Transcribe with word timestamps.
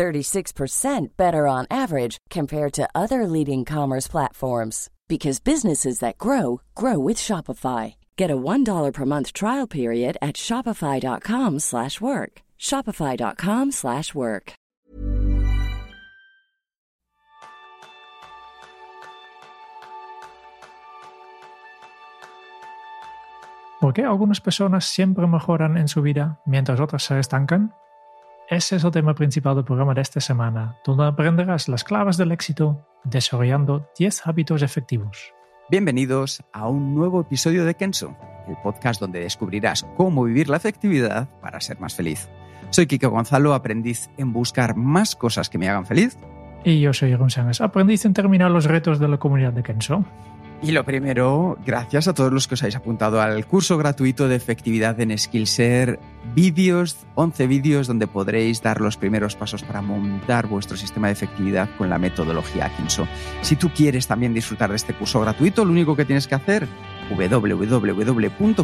36% 0.00 1.16
better 1.18 1.46
on 1.46 1.66
average 1.70 2.16
compared 2.30 2.72
to 2.72 2.88
other 2.94 3.26
leading 3.26 3.66
commerce 3.66 4.08
platforms 4.08 4.88
because 5.08 5.40
businesses 5.40 5.98
that 5.98 6.16
grow 6.16 6.62
grow 6.74 6.98
with 6.98 7.18
Shopify. 7.18 7.96
Get 8.16 8.30
a 8.30 8.36
$1 8.36 8.92
per 8.94 9.04
month 9.04 9.34
trial 9.34 9.66
period 9.66 10.16
at 10.22 10.36
shopify.com/work. 10.36 12.32
shopify.com/work. 12.58 14.52
¿Por 23.80 23.92
qué 23.94 24.04
algunas 24.04 24.40
personas 24.40 24.84
siempre 24.84 25.26
mejoran 25.26 25.76
en 25.76 25.88
su 25.88 26.02
vida 26.02 26.40
mientras 26.46 26.80
otras 26.80 27.02
se 27.02 27.18
estancan? 27.18 27.72
Ese 28.50 28.74
es 28.74 28.82
el 28.82 28.90
tema 28.90 29.14
principal 29.14 29.54
del 29.54 29.64
programa 29.64 29.94
de 29.94 30.00
esta 30.00 30.20
semana, 30.20 30.76
donde 30.84 31.04
aprenderás 31.04 31.68
las 31.68 31.84
claves 31.84 32.16
del 32.16 32.32
éxito 32.32 32.84
desarrollando 33.04 33.88
10 33.96 34.26
hábitos 34.26 34.62
efectivos. 34.62 35.32
Bienvenidos 35.70 36.42
a 36.52 36.66
un 36.66 36.92
nuevo 36.96 37.20
episodio 37.20 37.64
de 37.64 37.76
Kenso, 37.76 38.16
el 38.48 38.56
podcast 38.60 39.00
donde 39.00 39.20
descubrirás 39.20 39.86
cómo 39.96 40.24
vivir 40.24 40.48
la 40.48 40.56
efectividad 40.56 41.28
para 41.40 41.60
ser 41.60 41.78
más 41.78 41.94
feliz. 41.94 42.28
Soy 42.70 42.88
Kiko 42.88 43.10
Gonzalo, 43.10 43.54
aprendiz 43.54 44.10
en 44.18 44.32
buscar 44.32 44.74
más 44.74 45.14
cosas 45.14 45.48
que 45.48 45.58
me 45.58 45.68
hagan 45.68 45.86
feliz. 45.86 46.18
Y 46.64 46.80
yo 46.80 46.92
soy 46.92 47.16
Sánchez, 47.28 47.60
aprendiz 47.60 48.04
en 48.04 48.14
terminar 48.14 48.50
los 48.50 48.64
retos 48.64 48.98
de 48.98 49.06
la 49.06 49.18
comunidad 49.18 49.52
de 49.52 49.62
Kenso. 49.62 50.04
Y 50.62 50.72
lo 50.72 50.84
primero, 50.84 51.56
gracias 51.64 52.06
a 52.06 52.12
todos 52.12 52.30
los 52.30 52.46
que 52.46 52.52
os 52.52 52.62
habéis 52.62 52.76
apuntado 52.76 53.22
al 53.22 53.46
curso 53.46 53.78
gratuito 53.78 54.28
de 54.28 54.36
efectividad 54.36 55.00
en 55.00 55.16
Skillshare, 55.16 55.98
vídeos, 56.34 56.98
11 57.14 57.46
vídeos 57.46 57.86
donde 57.86 58.06
podréis 58.06 58.60
dar 58.60 58.82
los 58.82 58.98
primeros 58.98 59.36
pasos 59.36 59.62
para 59.62 59.80
montar 59.80 60.48
vuestro 60.48 60.76
sistema 60.76 61.06
de 61.06 61.14
efectividad 61.14 61.70
con 61.78 61.88
la 61.88 61.98
metodología 61.98 62.70
Kinso. 62.76 63.08
Si 63.40 63.56
tú 63.56 63.70
quieres 63.70 64.06
también 64.06 64.34
disfrutar 64.34 64.68
de 64.68 64.76
este 64.76 64.92
curso 64.92 65.18
gratuito, 65.22 65.64
lo 65.64 65.72
único 65.72 65.96
que 65.96 66.04
tienes 66.04 66.28
que 66.28 66.34
hacer 66.34 66.68
www.kenso.es 67.08 68.60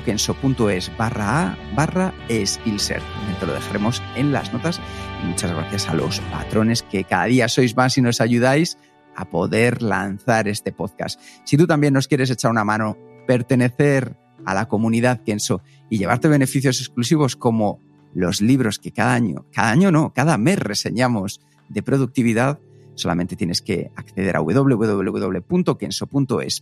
barra 0.99 1.43
a 1.43 1.57
barra 1.75 2.13
Skillshare. 2.29 3.03
Te 3.41 3.47
lo 3.47 3.55
dejaremos 3.55 4.03
en 4.17 4.33
las 4.33 4.53
notas. 4.53 4.83
Y 5.23 5.27
muchas 5.29 5.51
gracias 5.51 5.89
a 5.89 5.95
los 5.95 6.21
patrones 6.21 6.83
que 6.83 7.05
cada 7.05 7.25
día 7.25 7.49
sois 7.49 7.75
más 7.75 7.97
y 7.97 8.03
nos 8.03 8.21
ayudáis 8.21 8.77
a 9.17 9.31
poder 9.31 9.83
lanzar 9.83 10.49
este 10.49 10.73
podcast. 10.73 11.21
Si 11.45 11.57
tú 11.57 11.67
también 11.67 11.95
nos 11.95 12.09
quieres 12.09 12.31
echar 12.31 12.51
una 12.51 12.65
mano, 12.65 12.97
pertenecer 13.27 14.17
a 14.45 14.55
la 14.55 14.69
comunidad 14.69 15.23
Kenso 15.25 15.63
y 15.91 15.99
llevarte 15.99 16.29
beneficios 16.29 16.81
exclusivos 16.81 17.37
como 17.37 17.81
los 18.15 18.41
libros 18.41 18.79
que 18.79 18.93
cada 18.93 19.15
año, 19.15 19.47
cada 19.53 19.71
año 19.71 19.91
no, 19.91 20.13
cada 20.15 20.39
mes 20.39 20.59
reseñamos 20.59 21.41
de 21.69 21.83
productividad, 21.83 22.61
solamente 22.95 23.37
tienes 23.37 23.61
que 23.61 23.91
acceder 23.97 24.37
a 24.37 24.41
www.kenso.es 24.41 25.51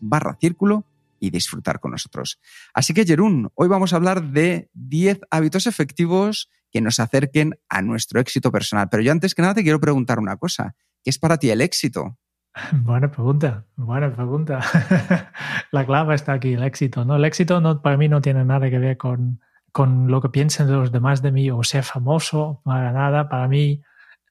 barra 0.01 0.37
círculo 0.41 0.87
y 1.21 1.31
disfrutar 1.31 1.81
con 1.81 1.93
nosotros. 1.93 2.41
Así 2.73 2.93
que, 2.93 3.05
Jerún, 3.05 3.51
hoy 3.55 3.69
vamos 3.69 3.93
a 3.93 3.97
hablar 3.97 4.33
de 4.33 4.69
10 4.75 5.21
hábitos 5.31 5.67
efectivos 5.67 6.51
que 6.71 6.81
nos 6.81 6.99
acerquen 6.99 7.59
a 7.69 7.83
nuestro 7.83 8.21
éxito 8.21 8.51
personal. 8.51 8.89
Pero 8.91 9.03
yo 9.03 9.13
antes 9.13 9.35
que 9.35 9.43
nada 9.43 9.55
te 9.55 9.63
quiero 9.63 9.81
preguntar 9.81 10.19
una 10.19 10.37
cosa. 10.37 10.75
¿Qué 11.05 11.11
es 11.11 11.19
para 11.19 11.39
ti 11.39 11.51
el 11.51 11.61
éxito? 11.61 12.19
Buena 12.73 13.11
pregunta, 13.11 13.65
buena 13.77 14.15
pregunta. 14.15 14.61
La 15.73 15.85
clave 15.85 16.15
está 16.15 16.35
aquí, 16.35 16.53
el 16.53 16.63
éxito. 16.63 17.05
¿no? 17.05 17.17
El 17.17 17.25
éxito 17.25 17.61
no, 17.61 17.83
para 17.83 17.97
mí 17.97 18.09
no 18.09 18.21
tiene 18.21 18.45
nada 18.45 18.71
que 18.71 18.79
ver 18.79 18.97
con, 18.97 19.41
con 19.73 20.09
lo 20.09 20.21
que 20.21 20.29
piensen 20.29 20.71
los 20.71 20.93
demás 20.93 21.21
de 21.21 21.33
mí 21.33 21.51
o 21.51 21.65
ser 21.65 21.83
famoso, 21.83 22.61
para 22.65 22.93
nada. 22.93 23.29
Para 23.29 23.49
mí, 23.49 23.83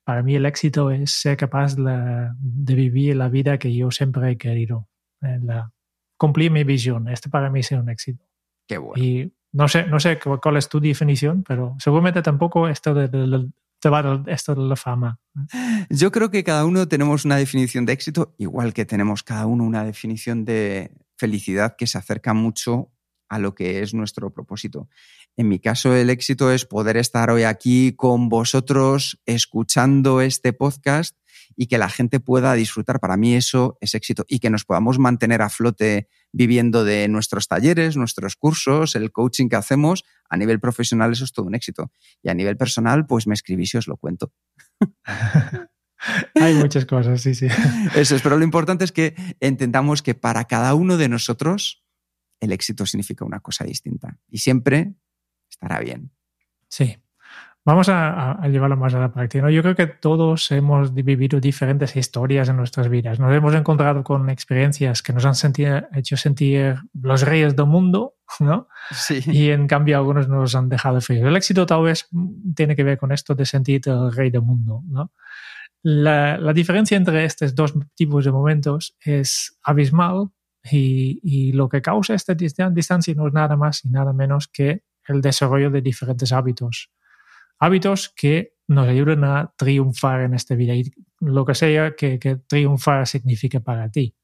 para 0.06 0.24
mí 0.24 0.36
el 0.36 0.46
éxito 0.46 0.90
es 0.90 1.12
ser 1.12 1.36
capaz 1.36 1.76
de, 1.76 2.30
de 2.40 2.76
vivir 2.76 3.16
la 3.18 3.28
vida 3.28 3.58
que 3.58 3.76
yo 3.76 3.92
siempre 3.92 4.32
he 4.32 4.38
querido. 4.38 4.88
Eh, 5.22 5.40
la, 5.42 5.72
cumplir 6.18 6.52
mi 6.52 6.64
visión. 6.64 7.10
Este 7.10 7.30
para 7.30 7.50
mí 7.50 7.60
es 7.60 7.72
un 7.72 7.90
éxito. 7.90 8.24
Qué 8.68 8.78
bueno. 8.78 9.04
Y 9.04 9.34
no 9.52 9.68
sé, 9.68 9.86
no 9.86 10.00
sé 10.00 10.18
cuál 10.20 10.58
es 10.58 10.70
tu 10.70 10.80
definición, 10.80 11.44
pero 11.46 11.76
seguramente 11.78 12.22
tampoco 12.22 12.68
esto 12.68 12.94
de, 12.94 13.08
de, 13.08 13.50
esto 14.28 14.56
de 14.56 14.62
la 14.62 14.76
fama. 14.76 15.20
Yo 15.90 16.12
creo 16.12 16.30
que 16.30 16.44
cada 16.44 16.66
uno 16.66 16.88
tenemos 16.88 17.26
una 17.26 17.38
definición 17.38 17.86
de 17.86 17.94
éxito, 17.94 18.36
igual 18.38 18.74
que 18.74 18.86
tenemos 18.86 19.24
cada 19.24 19.46
uno 19.46 19.64
una 19.64 19.84
definición 19.84 20.46
de 20.46 20.92
felicidad 21.18 21.76
que 21.78 21.88
se 21.88 21.98
acerca 21.98 22.34
mucho 22.34 22.93
a 23.34 23.40
lo 23.40 23.56
que 23.56 23.82
es 23.82 23.96
nuestro 23.96 24.32
propósito. 24.32 24.88
En 25.36 25.48
mi 25.50 25.60
caso, 25.60 25.96
el 25.96 26.12
éxito 26.12 26.52
es 26.52 26.66
poder 26.66 26.98
estar 26.98 27.32
hoy 27.32 27.44
aquí 27.44 27.94
con 27.94 28.30
vosotros 28.30 29.20
escuchando 29.26 30.22
este 30.22 30.54
podcast 30.54 31.18
y 31.56 31.66
que 31.66 31.80
la 31.80 31.90
gente 31.90 32.20
pueda 32.20 32.54
disfrutar. 32.54 33.00
Para 33.00 33.18
mí 33.18 33.34
eso 33.34 33.78
es 33.82 33.96
éxito 33.96 34.24
y 34.28 34.38
que 34.38 34.52
nos 34.52 34.66
podamos 34.66 35.00
mantener 35.00 35.42
a 35.42 35.50
flote 35.50 36.08
viviendo 36.32 36.84
de 36.84 37.08
nuestros 37.08 37.48
talleres, 37.48 37.98
nuestros 37.98 38.36
cursos, 38.36 38.96
el 38.96 39.12
coaching 39.12 39.50
que 39.50 39.56
hacemos. 39.56 40.04
A 40.30 40.38
nivel 40.38 40.60
profesional 40.60 41.12
eso 41.12 41.24
es 41.24 41.32
todo 41.32 41.48
un 41.48 41.56
éxito. 41.56 41.92
Y 42.22 42.30
a 42.30 42.36
nivel 42.36 42.56
personal, 42.56 43.08
pues 43.08 43.26
me 43.26 43.34
escribís 43.34 43.74
y 43.74 43.78
os 43.78 43.88
lo 43.88 43.98
cuento. 43.98 44.32
Hay 46.36 46.54
muchas 46.54 46.86
cosas, 46.86 47.22
sí, 47.22 47.36
sí. 47.36 47.48
Eso 47.96 48.16
es, 48.16 48.22
pero 48.22 48.38
lo 48.38 48.44
importante 48.44 48.84
es 48.84 48.92
que 48.92 49.16
entendamos 49.40 50.02
que 50.02 50.16
para 50.16 50.46
cada 50.46 50.74
uno 50.74 50.98
de 50.98 51.10
nosotros 51.10 51.83
el 52.40 52.52
éxito 52.52 52.86
significa 52.86 53.26
una 53.26 53.40
cosa 53.40 53.64
distinta 53.64 54.18
y 54.30 54.40
siempre 54.40 54.94
estará 55.50 55.80
bien. 55.80 56.12
Sí, 56.68 56.98
Vamos 57.66 57.88
a, 57.88 58.34
a, 58.34 58.48
llevarlo 58.50 58.76
más 58.76 58.94
a 58.94 59.00
la 59.00 59.14
práctica. 59.14 59.42
¿no? 59.42 59.50
Yo 59.50 59.62
creo 59.62 59.76
que 59.76 59.88
todos 59.88 60.52
hemos 60.52 60.94
vivido 60.94 61.40
diferentes 61.40 61.96
historias 61.96 62.50
en 62.50 62.58
nuestras 62.58 62.90
vidas. 62.90 63.22
Nos 63.22 63.34
hemos 63.34 63.54
encontrado 63.54 64.04
con 64.04 64.30
experiencias 64.30 65.02
que 65.02 65.14
nos 65.14 65.26
han 65.26 65.54
hecho 65.94 66.18
sentir 66.18 66.76
los 67.02 67.22
reyes 67.22 67.56
del 67.56 67.68
mundo, 67.68 68.16
¿no? 68.42 68.68
Sí. 68.92 69.22
Y 69.28 69.50
en 69.52 69.68
cambio 69.68 69.98
algunos 69.98 70.28
nos 70.28 70.56
han 70.56 70.68
dejado 70.68 71.00
fríos. 71.00 71.26
El 71.26 71.38
éxito 71.38 71.66
tal 71.66 71.84
vez 71.84 72.10
tiene 72.54 72.76
que 72.76 72.84
ver 72.84 72.98
con 72.98 73.14
esto 73.14 73.34
de 73.34 73.46
sentirte 73.46 73.90
el 73.90 74.12
rey 74.12 74.30
del 74.30 74.42
mundo, 74.42 74.82
¿no? 74.86 75.12
La, 75.84 76.38
la 76.38 76.54
diferencia 76.54 76.98
entre 76.98 77.24
estos 77.26 77.56
dos 77.56 77.74
tipos 77.96 78.26
de 78.26 78.32
momentos 78.32 78.96
es 79.02 79.58
abismal 79.64 80.30
y, 80.72 81.20
y 81.24 81.52
lo 81.52 81.70
que 81.70 81.82
causa 81.82 82.14
esta 82.14 82.34
distancia 82.34 83.14
no 83.16 83.28
es 83.28 83.34
nada 83.34 83.56
más 83.58 83.84
y 83.86 83.90
nada 83.90 84.14
menos 84.14 84.48
que 84.48 84.84
el 85.08 85.22
desarrollo 85.22 85.70
de 85.70 85.82
diferentes 85.82 86.32
hábitos 86.32 86.90
hábitos 87.64 88.14
que 88.16 88.54
nos 88.68 88.88
ayuden 88.88 89.24
a 89.24 89.54
triunfar 89.56 90.22
en 90.22 90.34
esta 90.34 90.56
vida 90.56 90.74
y 90.76 90.92
lo 91.20 91.46
que 91.46 91.56
sea 91.56 91.96
que, 91.96 92.20
que 92.20 92.36
triunfar 92.36 93.08
signifique 93.08 93.62
para 93.62 93.90
ti. 93.90 94.16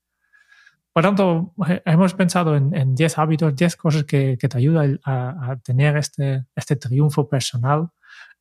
Por 0.91 1.03
tanto, 1.03 1.53
hemos 1.85 2.13
pensado 2.16 2.55
en 2.55 2.95
10 2.95 3.17
hábitos, 3.17 3.55
10 3.55 3.75
cosas 3.78 4.03
que, 4.03 4.38
que 4.38 4.49
te 4.49 4.57
ayudan 4.57 4.99
a, 5.05 5.51
a, 5.51 5.55
tener 5.57 5.95
este, 5.97 6.45
este 6.55 6.75
triunfo 6.75 7.29
personal. 7.29 7.89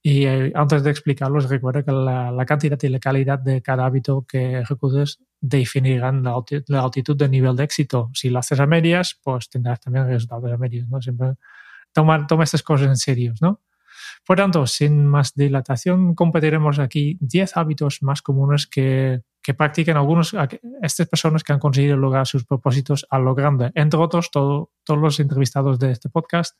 Y 0.02 0.24
eh, 0.24 0.52
antes 0.54 0.82
de 0.82 0.90
explicarlos, 0.90 1.48
recuerda 1.48 1.82
que 1.82 1.92
la, 1.92 2.32
la, 2.32 2.46
cantidad 2.46 2.78
y 2.82 2.88
la 2.88 2.98
calidad 2.98 3.38
de 3.38 3.60
cada 3.62 3.84
hábito 3.84 4.24
que 4.26 4.60
ejecutes 4.60 5.18
definirán 5.40 6.22
la, 6.22 6.34
la 6.66 6.80
altitud 6.82 7.16
del 7.16 7.30
nivel 7.30 7.56
de 7.56 7.64
éxito. 7.64 8.10
Si 8.14 8.30
lo 8.30 8.38
haces 8.38 8.60
a 8.60 8.66
medias, 8.66 9.18
pues 9.22 9.48
tendrás 9.48 9.80
también 9.80 10.06
resultados 10.06 10.52
a 10.52 10.56
medias. 10.56 10.88
¿no? 10.88 11.00
Siempre 11.00 11.34
toma, 11.92 12.26
toma 12.26 12.44
estas 12.44 12.62
cosas 12.62 12.88
en 12.88 12.96
serio. 12.96 13.34
¿no? 13.40 13.60
Por 14.24 14.36
tanto, 14.36 14.66
sin 14.66 15.06
más 15.06 15.34
dilatación, 15.34 16.14
compartiremos 16.14 16.78
aquí 16.78 17.16
10 17.20 17.56
hábitos 17.56 18.02
más 18.02 18.22
comunes 18.22 18.66
que, 18.66 19.22
que 19.42 19.54
practican 19.54 19.96
algunos, 19.96 20.34
estas 20.82 21.08
personas 21.08 21.44
que 21.44 21.52
han 21.52 21.58
conseguido 21.58 21.96
lograr 21.96 22.26
sus 22.26 22.44
propósitos 22.44 23.06
a 23.10 23.18
lo 23.18 23.34
grande. 23.34 23.70
Entre 23.74 23.98
otros, 23.98 24.30
todo, 24.30 24.72
todos 24.84 25.00
los 25.00 25.20
entrevistados 25.20 25.78
de 25.78 25.92
este 25.92 26.08
podcast. 26.08 26.58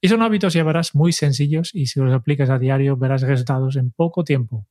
Y 0.00 0.08
son 0.08 0.22
hábitos, 0.22 0.52
ya 0.52 0.62
verás, 0.62 0.94
muy 0.94 1.12
sencillos 1.12 1.74
y 1.74 1.86
si 1.86 2.00
los 2.00 2.12
aplicas 2.12 2.50
a 2.50 2.58
diario 2.58 2.96
verás 2.96 3.22
resultados 3.22 3.76
en 3.76 3.90
poco 3.90 4.22
tiempo. 4.24 4.66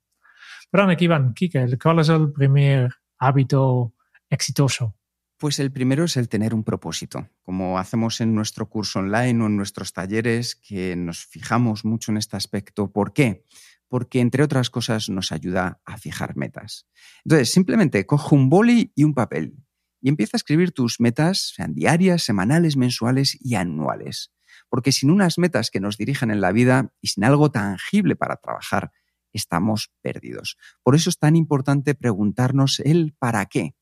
Pero 0.72 0.90
aquí 0.90 1.08
van, 1.08 1.34
Kike, 1.34 1.78
¿cuál 1.82 2.00
es 2.00 2.10
el 2.10 2.32
primer 2.32 2.94
hábito 3.20 3.94
exitoso? 4.30 4.96
Pues 5.38 5.60
el 5.60 5.72
primero 5.72 6.06
es 6.06 6.18
el 6.18 6.30
tener 6.30 6.54
un 6.56 6.64
propósito, 6.64 7.30
como 7.44 7.78
hacemos 7.78 8.22
en 8.22 8.34
nuestro 8.34 8.70
curso 8.70 9.00
online 9.00 9.44
o 9.44 9.48
en 9.48 9.56
nuestros 9.56 9.94
talleres, 9.94 10.56
que 10.56 10.96
nos 10.96 11.26
fijamos 11.26 11.86
mucho 11.86 12.12
en 12.12 12.18
este 12.18 12.38
aspecto. 12.38 12.92
¿Por 12.92 13.14
qué? 13.14 13.44
porque 13.90 14.20
entre 14.20 14.44
otras 14.44 14.70
cosas 14.70 15.10
nos 15.10 15.32
ayuda 15.32 15.82
a 15.86 15.98
fijar 15.98 16.36
metas. 16.36 16.88
Entonces, 17.24 17.52
simplemente 17.52 18.06
coge 18.06 18.36
un 18.36 18.50
boli 18.50 18.92
y 18.96 19.04
un 19.04 19.14
papel 19.14 19.56
y 20.02 20.10
empieza 20.10 20.36
a 20.36 20.40
escribir 20.40 20.72
tus 20.72 21.00
metas, 21.00 21.54
sean 21.56 21.74
diarias, 21.74 22.24
semanales, 22.24 22.78
mensuales 22.78 23.38
y 23.40 23.56
anuales. 23.56 24.32
Porque 24.70 24.92
sin 24.92 25.10
unas 25.10 25.38
metas 25.38 25.72
que 25.72 25.80
nos 25.80 25.98
dirigen 25.98 26.30
en 26.32 26.42
la 26.42 26.52
vida 26.52 26.94
y 27.02 27.08
sin 27.08 27.24
algo 27.24 27.52
tangible 27.52 28.16
para 28.16 28.36
trabajar, 28.36 28.92
estamos 29.38 29.92
perdidos. 30.02 30.58
Por 30.84 30.96
eso 30.96 31.10
es 31.10 31.18
tan 31.18 31.36
importante 31.36 31.96
preguntarnos 31.96 32.80
el 32.80 33.16
para 33.18 33.46
qué. 33.46 33.76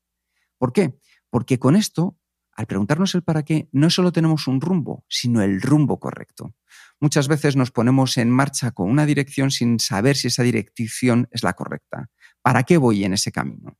¿Por 0.58 0.72
qué? 0.72 0.98
Porque 1.30 1.58
con 1.58 1.76
esto, 1.76 2.18
al 2.52 2.66
preguntarnos 2.66 3.14
el 3.14 3.22
para 3.22 3.42
qué, 3.42 3.68
no 3.72 3.90
solo 3.90 4.12
tenemos 4.12 4.46
un 4.46 4.60
rumbo, 4.60 5.04
sino 5.08 5.42
el 5.42 5.60
rumbo 5.60 5.98
correcto. 6.00 6.54
Muchas 7.00 7.28
veces 7.28 7.56
nos 7.56 7.70
ponemos 7.70 8.16
en 8.16 8.30
marcha 8.30 8.70
con 8.70 8.90
una 8.90 9.04
dirección 9.04 9.50
sin 9.50 9.78
saber 9.78 10.16
si 10.16 10.28
esa 10.28 10.42
dirección 10.42 11.28
es 11.30 11.42
la 11.42 11.52
correcta. 11.52 12.10
¿Para 12.40 12.62
qué 12.62 12.78
voy 12.78 13.04
en 13.04 13.12
ese 13.12 13.32
camino? 13.32 13.76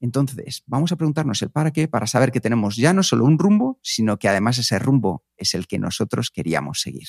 Entonces, 0.00 0.62
vamos 0.66 0.92
a 0.92 0.96
preguntarnos 0.96 1.42
el 1.42 1.50
para 1.50 1.72
qué 1.72 1.88
para 1.88 2.06
saber 2.06 2.30
que 2.30 2.40
tenemos 2.40 2.76
ya 2.76 2.92
no 2.92 3.02
solo 3.02 3.24
un 3.24 3.38
rumbo, 3.38 3.80
sino 3.82 4.18
que 4.18 4.28
además 4.28 4.58
ese 4.58 4.78
rumbo 4.78 5.24
es 5.36 5.54
el 5.54 5.66
que 5.66 5.78
nosotros 5.78 6.30
queríamos 6.30 6.80
seguir. 6.80 7.08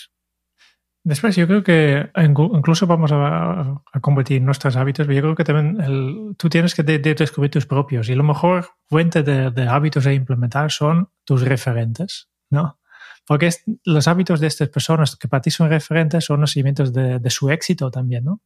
Después, 1.03 1.35
yo 1.35 1.47
creo 1.47 1.63
que 1.63 2.11
incluso 2.17 2.85
vamos 2.85 3.11
a, 3.13 3.81
convertir 4.01 4.41
nuestros 4.41 4.75
hábitos, 4.75 5.07
pero 5.07 5.15
yo 5.15 5.21
creo 5.21 5.35
que 5.35 5.43
también 5.43 6.35
tú 6.37 6.49
tienes 6.49 6.75
que 6.75 6.83
descubrir 6.83 7.51
tus 7.51 7.65
propios 7.65 8.09
y 8.09 8.15
lo 8.15 8.23
mejor 8.23 8.67
fuente 8.87 9.23
de, 9.23 9.67
hábitos 9.67 10.05
a 10.05 10.13
implementar 10.13 10.71
son 10.71 11.09
tus 11.23 11.41
referentes, 11.41 12.29
¿no? 12.49 12.79
Porque 13.25 13.49
los 13.85 14.07
hábitos 14.07 14.39
de 14.39 14.47
estas 14.47 14.69
personas 14.69 15.15
que 15.15 15.27
para 15.27 15.41
ti 15.41 15.51
son 15.51 15.69
referentes 15.69 16.25
son 16.25 16.41
los 16.41 16.51
seguimientos 16.51 16.91
de, 16.91 17.29
su 17.29 17.49
éxito 17.49 17.89
también, 17.91 18.25
¿no? 18.25 18.41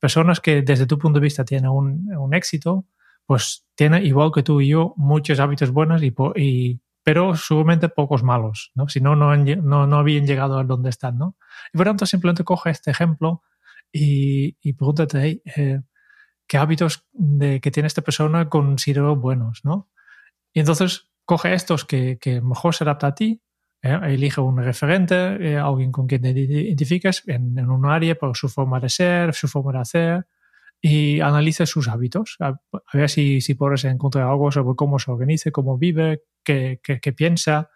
Personas 0.00 0.40
que 0.40 0.62
desde 0.62 0.86
tu 0.86 0.98
punto 0.98 1.18
de 1.18 1.24
vista 1.24 1.44
tienen 1.44 1.70
un, 1.70 2.34
éxito, 2.34 2.86
pues 3.26 3.66
tienen 3.74 4.06
igual 4.06 4.30
que 4.32 4.42
tú 4.42 4.60
y 4.60 4.68
yo 4.68 4.94
muchos 4.96 5.40
hábitos 5.40 5.72
buenos 5.72 6.02
y 6.02 6.80
pero 7.08 7.34
seguramente 7.36 7.88
pocos 7.88 8.22
malos, 8.22 8.70
¿no? 8.74 8.86
Si 8.86 9.00
no, 9.00 9.16
no, 9.16 9.34
no, 9.34 9.96
habían 9.96 10.26
llegado 10.26 10.58
a 10.58 10.64
donde 10.64 10.90
están, 10.90 11.16
¿no? 11.16 11.38
Y 11.72 11.78
por 11.78 11.86
tanto, 11.86 12.04
simplemente 12.04 12.44
coge 12.44 12.68
este 12.68 12.90
ejemplo 12.90 13.42
y, 13.90 14.58
y 14.60 14.74
pregúntate, 14.74 15.40
eh, 15.56 15.80
¿qué 16.46 16.58
hábitos 16.58 17.06
de, 17.12 17.62
que 17.62 17.70
tiene 17.70 17.86
esta 17.86 18.02
persona 18.02 18.50
considero 18.50 19.16
buenos, 19.16 19.64
¿no? 19.64 19.88
Y 20.52 20.60
entonces 20.60 21.08
coge 21.24 21.54
estos 21.54 21.86
que, 21.86 22.18
que 22.20 22.42
mejor 22.42 22.74
se 22.74 22.84
adapta 22.84 23.06
a 23.06 23.14
ti, 23.14 23.40
¿eh? 23.80 23.98
elige 24.08 24.42
un 24.42 24.58
referente, 24.58 25.14
eh, 25.14 25.56
alguien 25.56 25.90
con 25.90 26.08
quien 26.08 26.20
te 26.20 26.28
identifiques 26.28 27.22
en, 27.26 27.58
en, 27.58 27.70
un 27.70 27.86
área 27.86 28.16
por 28.16 28.36
su 28.36 28.50
forma 28.50 28.80
de 28.80 28.90
ser, 28.90 29.32
su 29.32 29.48
forma 29.48 29.72
de 29.72 29.78
hacer, 29.78 30.26
y 30.80 31.20
analice 31.20 31.66
sus 31.66 31.88
hábitos, 31.88 32.36
a, 32.40 32.60
ver 32.92 33.10
si, 33.10 33.40
si 33.40 33.54
puedes 33.54 33.84
encontrar 33.84 34.28
algo 34.28 34.52
sobre 34.52 34.76
cómo 34.76 34.98
se 34.98 35.10
organiza, 35.10 35.50
cómo 35.50 35.76
vive, 35.76 36.22
qué, 36.82 37.12
piensa, 37.16 37.70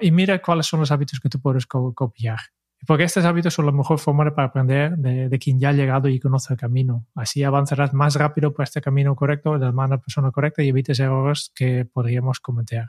y 0.00 0.10
mira 0.10 0.40
cuáles 0.40 0.66
son 0.66 0.80
los 0.80 0.90
hábitos 0.90 1.20
que 1.20 1.28
tú 1.28 1.40
puedes 1.40 1.66
copiar. 1.66 2.38
Porque 2.84 3.04
estos 3.04 3.24
hábitos 3.24 3.54
son 3.54 3.66
la 3.66 3.72
mejor 3.72 4.00
forma 4.00 4.34
para 4.34 4.48
aprender 4.48 4.96
de, 4.96 5.38
quien 5.38 5.60
ya 5.60 5.68
ha 5.68 5.72
llegado 5.72 6.08
y 6.08 6.18
conoce 6.18 6.52
el 6.52 6.58
camino. 6.58 7.06
Así 7.14 7.44
avanzarás 7.44 7.94
más 7.94 8.16
rápido 8.16 8.52
por 8.52 8.64
este 8.64 8.80
camino 8.80 9.14
correcto, 9.14 9.56
de 9.58 9.66
la 9.66 9.72
mano 9.72 10.00
persona 10.00 10.32
correcta 10.32 10.62
y 10.62 10.68
evites 10.68 10.98
errores 10.98 11.52
que 11.54 11.84
podríamos 11.84 12.40
cometer. 12.40 12.88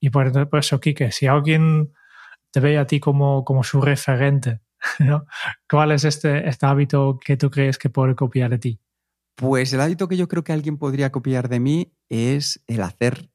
Y 0.00 0.10
por, 0.10 0.30
eso, 0.58 0.80
Kike, 0.80 1.12
si 1.12 1.26
alguien 1.26 1.94
te 2.50 2.60
ve 2.60 2.76
a 2.76 2.86
ti 2.86 3.00
como, 3.00 3.42
como 3.42 3.64
su 3.64 3.80
referente 3.80 4.60
¿Cuál 5.70 5.92
es 5.92 6.04
este, 6.04 6.48
este 6.48 6.66
hábito 6.66 7.18
que 7.24 7.36
tú 7.36 7.50
crees 7.50 7.78
que 7.78 7.90
puede 7.90 8.14
copiar 8.14 8.50
de 8.50 8.58
ti? 8.58 8.80
Pues 9.36 9.72
el 9.72 9.80
hábito 9.80 10.08
que 10.08 10.16
yo 10.16 10.28
creo 10.28 10.44
que 10.44 10.52
alguien 10.52 10.78
podría 10.78 11.10
copiar 11.10 11.48
de 11.48 11.60
mí 11.60 11.92
es 12.08 12.62
el 12.66 12.82
hacer 12.82 13.30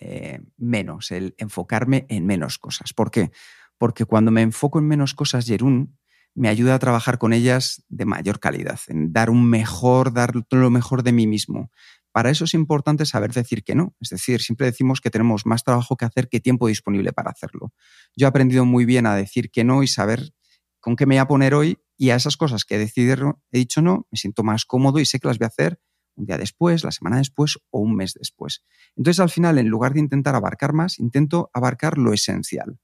eh, 0.00 0.40
menos, 0.56 1.10
el 1.10 1.34
enfocarme 1.38 2.06
en 2.08 2.26
menos 2.26 2.58
cosas. 2.58 2.92
¿Por 2.92 3.10
qué? 3.10 3.30
Porque 3.78 4.04
cuando 4.04 4.30
me 4.30 4.42
enfoco 4.42 4.78
en 4.78 4.86
menos 4.86 5.14
cosas, 5.14 5.46
Jerún, 5.46 5.98
me 6.34 6.48
ayuda 6.48 6.74
a 6.74 6.78
trabajar 6.78 7.18
con 7.18 7.32
ellas 7.32 7.84
de 7.88 8.04
mayor 8.04 8.40
calidad, 8.40 8.80
en 8.88 9.12
dar 9.12 9.30
un 9.30 9.48
mejor, 9.48 10.12
dar 10.12 10.32
lo 10.50 10.70
mejor 10.70 11.02
de 11.02 11.12
mí 11.12 11.26
mismo. 11.26 11.70
Para 12.12 12.30
eso 12.30 12.44
es 12.44 12.54
importante 12.54 13.06
saber 13.06 13.32
decir 13.32 13.64
que 13.64 13.74
no. 13.74 13.94
Es 14.00 14.10
decir, 14.10 14.40
siempre 14.40 14.66
decimos 14.66 15.00
que 15.00 15.10
tenemos 15.10 15.46
más 15.46 15.64
trabajo 15.64 15.96
que 15.96 16.04
hacer 16.04 16.28
que 16.28 16.40
tiempo 16.40 16.68
disponible 16.68 17.12
para 17.12 17.30
hacerlo. 17.30 17.72
Yo 18.16 18.26
he 18.26 18.28
aprendido 18.28 18.64
muy 18.64 18.84
bien 18.84 19.06
a 19.06 19.16
decir 19.16 19.50
que 19.50 19.64
no 19.64 19.82
y 19.82 19.88
saber 19.88 20.32
con 20.80 20.96
qué 20.96 21.06
me 21.06 21.16
voy 21.16 21.20
a 21.20 21.26
poner 21.26 21.54
hoy 21.54 21.78
y 21.96 22.10
a 22.10 22.16
esas 22.16 22.36
cosas 22.36 22.64
que 22.64 22.76
he 22.76 22.78
decidido, 22.78 23.40
he 23.50 23.58
dicho 23.58 23.80
no, 23.80 24.06
me 24.10 24.18
siento 24.18 24.42
más 24.42 24.64
cómodo 24.64 24.98
y 25.00 25.06
sé 25.06 25.18
que 25.18 25.28
las 25.28 25.38
voy 25.38 25.46
a 25.46 25.48
hacer 25.48 25.80
un 26.16 26.26
día 26.26 26.38
después, 26.38 26.84
la 26.84 26.90
semana 26.90 27.18
después 27.18 27.58
o 27.70 27.80
un 27.80 27.96
mes 27.96 28.14
después. 28.14 28.64
Entonces, 28.96 29.20
al 29.20 29.30
final, 29.30 29.58
en 29.58 29.68
lugar 29.68 29.94
de 29.94 30.00
intentar 30.00 30.34
abarcar 30.34 30.72
más, 30.72 30.98
intento 30.98 31.50
abarcar 31.52 31.98
lo 31.98 32.12
esencial. 32.12 32.78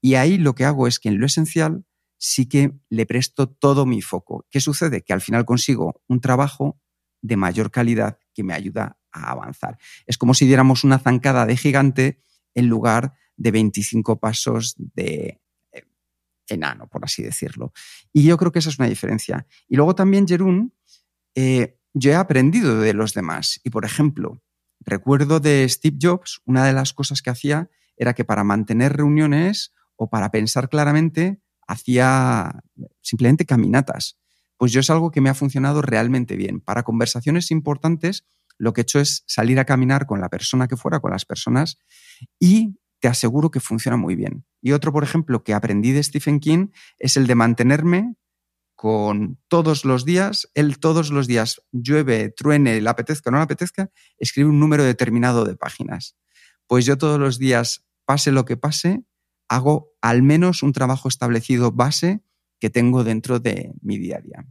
Y 0.00 0.14
ahí 0.14 0.38
lo 0.38 0.54
que 0.54 0.64
hago 0.64 0.86
es 0.86 0.98
que 0.98 1.08
en 1.08 1.18
lo 1.18 1.26
esencial 1.26 1.84
sí 2.18 2.46
que 2.46 2.72
le 2.88 3.06
presto 3.06 3.48
todo 3.48 3.86
mi 3.86 4.02
foco. 4.02 4.46
¿Qué 4.50 4.60
sucede? 4.60 5.02
Que 5.02 5.12
al 5.12 5.20
final 5.20 5.44
consigo 5.44 6.02
un 6.08 6.20
trabajo 6.20 6.80
de 7.22 7.36
mayor 7.36 7.70
calidad 7.70 8.18
que 8.34 8.44
me 8.44 8.54
ayuda 8.54 8.98
a 9.10 9.32
avanzar. 9.32 9.78
Es 10.06 10.18
como 10.18 10.34
si 10.34 10.46
diéramos 10.46 10.84
una 10.84 10.98
zancada 10.98 11.46
de 11.46 11.56
gigante 11.56 12.22
en 12.54 12.68
lugar 12.68 13.14
de 13.36 13.50
25 13.50 14.18
pasos 14.18 14.74
de, 14.78 15.40
enano, 16.48 16.86
por 16.88 17.04
así 17.04 17.22
decirlo. 17.22 17.72
Y 18.12 18.24
yo 18.24 18.36
creo 18.36 18.52
que 18.52 18.58
esa 18.58 18.70
es 18.70 18.78
una 18.78 18.88
diferencia. 18.88 19.46
Y 19.68 19.76
luego 19.76 19.94
también, 19.94 20.26
Jerún, 20.26 20.74
eh, 21.34 21.75
yo 21.98 22.10
he 22.10 22.14
aprendido 22.14 22.78
de 22.78 22.92
los 22.92 23.14
demás. 23.14 23.58
Y, 23.64 23.70
por 23.70 23.86
ejemplo, 23.86 24.42
recuerdo 24.80 25.40
de 25.40 25.66
Steve 25.66 25.96
Jobs, 26.00 26.42
una 26.44 26.66
de 26.66 26.74
las 26.74 26.92
cosas 26.92 27.22
que 27.22 27.30
hacía 27.30 27.70
era 27.96 28.12
que 28.12 28.24
para 28.24 28.44
mantener 28.44 28.94
reuniones 28.94 29.72
o 29.96 30.10
para 30.10 30.30
pensar 30.30 30.68
claramente, 30.68 31.40
hacía 31.66 32.60
simplemente 33.00 33.46
caminatas. 33.46 34.18
Pues 34.58 34.72
yo 34.72 34.80
es 34.80 34.90
algo 34.90 35.10
que 35.10 35.22
me 35.22 35.30
ha 35.30 35.34
funcionado 35.34 35.80
realmente 35.80 36.36
bien. 36.36 36.60
Para 36.60 36.82
conversaciones 36.82 37.50
importantes, 37.50 38.26
lo 38.58 38.74
que 38.74 38.82
he 38.82 38.82
hecho 38.82 39.00
es 39.00 39.24
salir 39.26 39.58
a 39.58 39.64
caminar 39.64 40.04
con 40.04 40.20
la 40.20 40.28
persona 40.28 40.68
que 40.68 40.76
fuera, 40.76 41.00
con 41.00 41.12
las 41.12 41.24
personas, 41.24 41.78
y 42.38 42.78
te 43.00 43.08
aseguro 43.08 43.50
que 43.50 43.60
funciona 43.60 43.96
muy 43.96 44.16
bien. 44.16 44.44
Y 44.60 44.72
otro, 44.72 44.92
por 44.92 45.02
ejemplo, 45.02 45.42
que 45.44 45.54
aprendí 45.54 45.92
de 45.92 46.02
Stephen 46.02 46.40
King 46.40 46.68
es 46.98 47.16
el 47.16 47.26
de 47.26 47.34
mantenerme 47.36 48.16
con 48.76 49.40
todos 49.48 49.84
los 49.84 50.04
días, 50.04 50.48
él 50.54 50.78
todos 50.78 51.10
los 51.10 51.26
días, 51.26 51.62
llueve, 51.72 52.28
truene, 52.28 52.80
le 52.80 52.88
apetezca 52.88 53.30
o 53.30 53.32
no 53.32 53.38
le 53.38 53.44
apetezca, 53.44 53.90
escribe 54.18 54.50
un 54.50 54.60
número 54.60 54.84
determinado 54.84 55.44
de 55.44 55.56
páginas. 55.56 56.16
Pues 56.66 56.84
yo 56.84 56.98
todos 56.98 57.18
los 57.18 57.38
días, 57.38 57.86
pase 58.04 58.30
lo 58.30 58.44
que 58.44 58.56
pase, 58.56 59.02
hago 59.48 59.94
al 60.02 60.22
menos 60.22 60.62
un 60.62 60.72
trabajo 60.72 61.08
establecido 61.08 61.72
base 61.72 62.20
que 62.60 62.70
tengo 62.70 63.02
dentro 63.02 63.40
de 63.40 63.72
mi 63.80 63.98
día 63.98 64.18
a 64.18 64.20
día. 64.20 64.46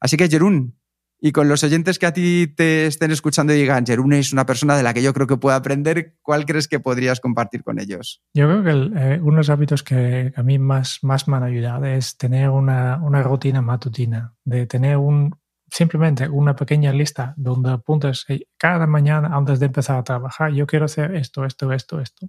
Así 0.00 0.16
que, 0.16 0.28
Jerún, 0.28 0.80
y 1.24 1.30
con 1.30 1.48
los 1.48 1.62
oyentes 1.62 2.00
que 2.00 2.06
a 2.06 2.12
ti 2.12 2.48
te 2.48 2.86
estén 2.86 3.12
escuchando 3.12 3.54
y 3.54 3.56
digan, 3.56 3.86
Jerune 3.86 4.18
es 4.18 4.32
una 4.32 4.44
persona 4.44 4.76
de 4.76 4.82
la 4.82 4.92
que 4.92 5.04
yo 5.04 5.14
creo 5.14 5.28
que 5.28 5.36
puedo 5.36 5.54
aprender, 5.54 6.16
¿cuál 6.20 6.44
crees 6.44 6.66
que 6.66 6.80
podrías 6.80 7.20
compartir 7.20 7.62
con 7.62 7.78
ellos? 7.78 8.20
Yo 8.34 8.48
creo 8.48 8.64
que 8.64 8.70
eh, 8.98 9.20
uno 9.22 9.34
de 9.34 9.36
los 9.36 9.48
hábitos 9.48 9.84
que 9.84 10.32
a 10.34 10.42
mí 10.42 10.58
más, 10.58 10.98
más 11.02 11.28
me 11.28 11.36
han 11.36 11.44
ayudado 11.44 11.84
es 11.84 12.16
tener 12.16 12.48
una, 12.48 12.98
una 13.00 13.22
rutina 13.22 13.62
matutina, 13.62 14.34
de 14.44 14.66
tener 14.66 14.96
un, 14.96 15.38
simplemente 15.70 16.28
una 16.28 16.56
pequeña 16.56 16.92
lista 16.92 17.34
donde 17.36 17.70
apuntas 17.70 18.26
cada 18.58 18.88
mañana 18.88 19.28
antes 19.32 19.60
de 19.60 19.66
empezar 19.66 19.98
a 19.98 20.02
trabajar, 20.02 20.50
yo 20.50 20.66
quiero 20.66 20.86
hacer 20.86 21.14
esto, 21.14 21.44
esto, 21.44 21.72
esto, 21.72 22.00
esto. 22.00 22.26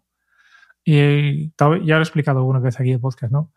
Y 0.85 1.47
ya 1.57 1.65
lo 1.65 1.97
he 1.97 2.01
explicado 2.01 2.43
una 2.43 2.59
vez 2.59 2.79
aquí 2.79 2.89
en 2.89 2.95
el 2.95 3.01
podcast, 3.01 3.33
¿no? 3.33 3.51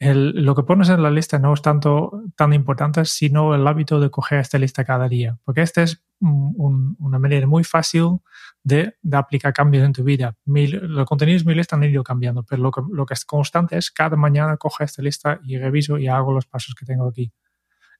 Lo 0.00 0.54
que 0.54 0.62
pones 0.62 0.88
en 0.88 1.02
la 1.02 1.10
lista 1.10 1.38
no 1.38 1.52
es 1.52 1.60
tanto 1.60 2.22
tan 2.34 2.54
importante, 2.54 3.04
sino 3.04 3.54
el 3.54 3.66
hábito 3.66 4.00
de 4.00 4.10
coger 4.10 4.38
esta 4.38 4.58
lista 4.58 4.82
cada 4.82 5.08
día, 5.08 5.38
porque 5.44 5.60
esta 5.60 5.82
es 5.82 6.02
una 6.20 7.18
manera 7.18 7.46
muy 7.46 7.64
fácil 7.64 8.18
de, 8.62 8.94
aplicar 9.12 9.52
cambios 9.52 9.84
en 9.84 9.92
tu 9.92 10.02
vida. 10.02 10.36
los 10.46 11.06
contenidos 11.06 11.44
de 11.44 11.50
mi 11.50 11.54
lista 11.54 11.76
han 11.76 11.84
ido 11.84 12.02
cambiando, 12.02 12.42
pero 12.44 12.62
lo 12.62 12.70
que, 12.70 12.80
lo 12.90 13.04
que 13.04 13.14
es 13.14 13.26
constante 13.26 13.76
es 13.76 13.90
cada 13.90 14.16
mañana 14.16 14.56
coger 14.56 14.86
esta 14.86 15.02
lista 15.02 15.38
y 15.44 15.58
reviso 15.58 15.98
y 15.98 16.08
hago 16.08 16.32
los 16.32 16.46
pasos 16.46 16.74
que 16.74 16.86
tengo 16.86 17.06
aquí. 17.06 17.32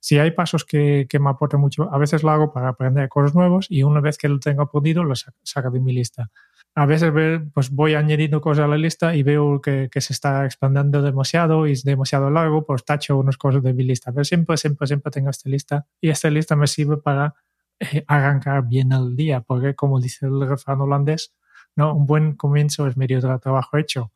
Si 0.00 0.18
hay 0.18 0.30
pasos 0.30 0.64
que, 0.64 1.06
que 1.06 1.18
me 1.18 1.28
aportan 1.28 1.60
mucho, 1.60 1.92
a 1.92 1.98
veces 1.98 2.22
lo 2.22 2.30
hago 2.30 2.50
para 2.50 2.70
aprender 2.70 3.10
cosas 3.10 3.34
nuevas 3.34 3.66
y 3.68 3.82
una 3.82 4.00
vez 4.00 4.16
que 4.16 4.28
lo 4.28 4.38
tengo 4.38 4.62
aprendido, 4.62 5.04
lo 5.04 5.14
saco 5.14 5.70
de 5.70 5.80
mi 5.80 5.92
lista 5.92 6.30
a 6.74 6.86
veces 6.86 7.12
pues 7.52 7.70
voy 7.70 7.94
añadiendo 7.94 8.40
cosas 8.40 8.64
a 8.64 8.68
la 8.68 8.78
lista 8.78 9.14
y 9.14 9.22
veo 9.22 9.60
que, 9.60 9.88
se 9.94 10.12
está 10.12 10.44
expandiendo 10.44 11.02
demasiado 11.02 11.66
y 11.66 11.72
es 11.72 11.82
demasiado 11.82 12.30
largo, 12.30 12.64
pues 12.64 12.84
tacho 12.84 13.18
unas 13.18 13.36
cosas 13.36 13.62
de 13.62 13.74
mi 13.74 13.82
lista. 13.82 14.12
Pero 14.12 14.24
siempre, 14.24 14.56
siempre, 14.56 14.86
siempre 14.86 15.10
tengo 15.10 15.30
esta 15.30 15.48
lista 15.48 15.86
y 16.00 16.10
esta 16.10 16.30
lista 16.30 16.56
me 16.56 16.66
sirve 16.66 16.96
para 16.96 17.34
eh, 17.80 18.04
arrancar 18.06 18.66
bien 18.66 18.92
el 18.92 19.16
día, 19.16 19.40
porque 19.40 19.74
como 19.74 20.00
dice 20.00 20.26
el 20.26 20.46
refrán 20.46 20.80
holandés, 20.80 21.34
¿no? 21.76 21.94
un 21.94 22.06
buen 22.06 22.34
comienzo 22.36 22.86
es 22.86 22.96
medio 22.96 23.20
trabajo 23.20 23.76
hecho. 23.76 24.12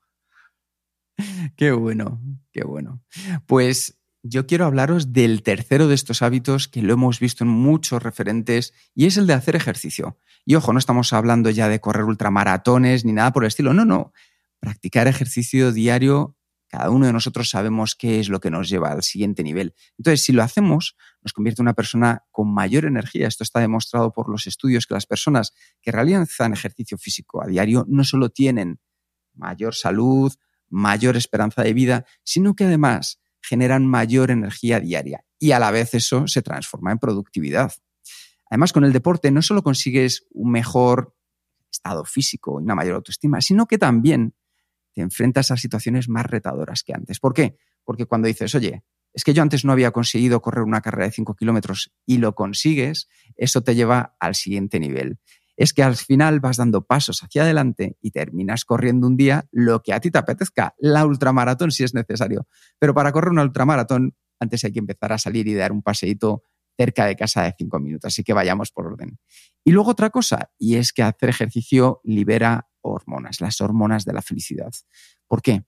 Qué 1.57 1.73
bueno, 1.73 2.21
qué 2.53 2.65
bueno. 2.65 3.03
Pues 3.47 3.99
yo 4.27 4.47
quiero 4.47 4.65
hablaros 4.65 5.13
del 5.13 5.43
tercero 5.43 5.87
de 5.87 5.95
estos 5.95 6.23
hábitos 6.23 6.67
que 6.67 6.81
lo 6.81 6.95
hemos 6.95 7.21
visto 7.21 7.45
en 7.45 7.51
muchos 7.51 8.03
referentes 8.03 8.73
y 8.95 9.05
es 9.05 9.19
el 9.19 9.27
de 9.27 9.35
hacer 9.35 9.55
ejercicio. 9.55 10.19
Y 10.47 10.55
ojo, 10.55 10.73
no 10.73 10.79
estamos 10.79 11.13
hablando 11.13 11.51
ya 11.51 11.69
de 11.69 11.79
correr 11.79 12.05
ultramaratones 12.05 13.05
ni 13.05 13.13
nada 13.13 13.33
por 13.33 13.45
el 13.45 13.49
estilo, 13.49 13.75
no, 13.75 13.85
no. 13.85 14.15
Practicar 14.61 15.09
ejercicio 15.09 15.73
diario, 15.73 16.39
cada 16.69 16.89
uno 16.89 17.05
de 17.05 17.13
nosotros 17.13 17.51
sabemos 17.51 17.95
qué 17.95 18.19
es 18.19 18.31
lo 18.31 18.41
que 18.41 18.51
nos 18.51 18.71
lleva 18.71 18.93
al 18.93 19.03
siguiente 19.03 19.43
nivel. 19.43 19.75
Entonces, 19.99 20.25
si 20.25 20.33
lo 20.33 20.43
hacemos, 20.43 20.97
nos 21.21 21.35
convierte 21.35 21.61
en 21.61 21.65
una 21.65 21.75
persona 21.75 22.25
con 22.31 22.53
mayor 22.53 22.87
energía. 22.87 23.29
Esto 23.29 23.45
está 23.45 23.61
demostrado 23.61 24.11
por 24.11 24.31
los 24.31 24.47
estudios 24.47 24.87
que 24.87 24.95
las 24.95 25.05
personas 25.05 25.53
que 25.83 25.93
realizan 25.93 26.55
ejercicio 26.55 26.97
físico 26.97 27.43
a 27.43 27.47
diario 27.47 27.85
no 27.91 28.05
solo 28.05 28.31
tienen 28.31 28.81
mayor 29.35 29.75
salud, 29.75 30.33
mayor 30.71 31.19
esperanza 31.19 31.63
de 31.63 31.75
vida, 31.75 32.07
sino 32.23 32.57
que 32.57 32.65
además 32.65 33.21
generan 33.45 33.87
mayor 33.87 34.31
energía 34.31 34.81
diaria 34.81 35.25
y 35.39 35.53
a 35.53 35.59
la 35.59 35.71
vez 35.71 35.95
eso 35.95 36.27
se 36.27 36.41
transforma 36.41 36.93
en 36.93 36.99
productividad. 36.99 37.73
Además, 38.49 38.73
con 38.73 38.85
el 38.85 38.93
deporte 38.93 39.31
no 39.31 39.43
solo 39.43 39.63
consigues 39.63 40.27
un 40.31 40.51
mejor 40.51 41.15
estado 41.71 42.05
físico 42.05 42.61
y 42.61 42.65
una 42.65 42.75
mayor 42.75 42.95
autoestima, 42.95 43.41
sino 43.41 43.67
que 43.67 43.79
también 43.79 44.35
te 44.95 45.03
enfrentas 45.03 45.51
a 45.51 45.57
situaciones 45.57 46.09
más 46.09 46.25
retadoras 46.25 46.83
que 46.83 46.95
antes. 46.95 47.21
¿Por 47.21 47.35
qué? 47.35 47.59
Porque 47.85 48.07
cuando 48.07 48.29
dices, 48.29 48.55
oye, 48.55 48.83
es 49.13 49.25
que 49.25 49.35
yo 49.35 49.43
antes 49.43 49.65
no 49.65 49.73
había 49.73 49.91
conseguido 49.91 50.41
correr 50.41 50.65
una 50.65 50.81
carrera 50.81 51.07
de 51.07 51.13
5 51.13 51.35
kilómetros 51.37 51.93
y 52.07 52.19
lo 52.19 52.35
consigues, 52.35 53.09
eso 53.37 53.63
te 53.63 53.75
lleva 53.75 54.17
al 54.21 54.35
siguiente 54.35 54.81
nivel 54.81 55.19
es 55.57 55.73
que 55.73 55.83
al 55.83 55.97
final 55.97 56.41
vas 56.41 56.57
dando 56.57 56.83
pasos 56.85 57.23
hacia 57.23 57.43
adelante 57.43 57.97
y 58.01 58.11
terminas 58.11 58.65
corriendo 58.65 59.07
un 59.07 59.17
día 59.17 59.47
lo 59.53 59.83
que 59.83 59.93
a 59.93 60.01
ti 60.01 60.11
te 60.11 60.19
apetezca, 60.19 60.75
la 60.79 61.07
ultramaratón 61.07 61.71
si 61.71 61.85
es 61.85 61.95
necesario. 61.95 62.47
Pero 62.79 62.95
para 62.95 63.13
correr 63.13 63.31
una 63.31 63.43
ultramaratón, 63.43 64.15
antes 64.41 64.65
hay 64.65 64.73
que 64.73 64.81
empezar 64.81 65.13
a 65.13 65.19
salir 65.19 65.47
y 65.47 65.55
dar 65.55 65.73
un 65.73 65.83
paseíto 65.83 66.43
cerca 66.77 67.07
de 67.07 67.17
casa 67.17 67.43
de 67.43 67.55
cinco 67.57 67.79
minutos. 67.79 68.09
Así 68.09 68.25
que 68.25 68.33
vayamos 68.33 68.73
por 68.73 68.87
orden. 68.87 69.19
Y 69.65 69.71
luego 69.71 69.91
otra 69.91 70.11
cosa, 70.11 70.51
y 70.59 70.77
es 70.77 70.93
que 70.93 71.03
hacer 71.03 71.29
ejercicio 71.29 72.01
libera 72.05 72.69
hormonas, 72.81 73.41
las 73.41 73.61
hormonas 73.61 74.05
de 74.05 74.13
la 74.13 74.23
felicidad. 74.23 74.73
¿Por 75.27 75.41
qué? 75.41 75.65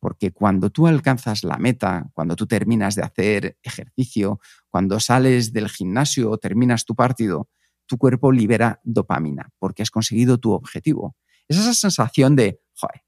Porque 0.00 0.32
cuando 0.32 0.70
tú 0.70 0.86
alcanzas 0.86 1.42
la 1.42 1.56
meta, 1.56 2.10
cuando 2.12 2.36
tú 2.36 2.46
terminas 2.46 2.94
de 2.94 3.02
hacer 3.02 3.58
ejercicio, 3.62 4.40
cuando 4.68 5.00
sales 5.00 5.52
del 5.52 5.68
gimnasio 5.68 6.30
o 6.30 6.38
terminas 6.38 6.84
tu 6.84 6.94
partido, 6.94 7.48
tu 7.88 7.98
cuerpo 7.98 8.30
libera 8.30 8.80
dopamina 8.84 9.50
porque 9.58 9.82
has 9.82 9.90
conseguido 9.90 10.38
tu 10.38 10.52
objetivo. 10.52 11.16
Es 11.48 11.58
esa 11.58 11.74
sensación 11.74 12.36
de, 12.36 12.60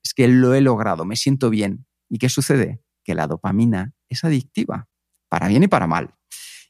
es 0.03 0.15
que 0.15 0.27
lo 0.27 0.55
he 0.55 0.61
logrado, 0.61 1.05
me 1.05 1.17
siento 1.17 1.51
bien. 1.51 1.87
¿Y 2.09 2.19
qué 2.19 2.29
sucede? 2.29 2.83
Que 3.05 3.15
la 3.15 3.27
dopamina 3.27 3.95
es 4.09 4.25
adictiva, 4.25 4.89
para 5.29 5.47
bien 5.47 5.63
y 5.63 5.69
para 5.69 5.87
mal. 5.87 6.15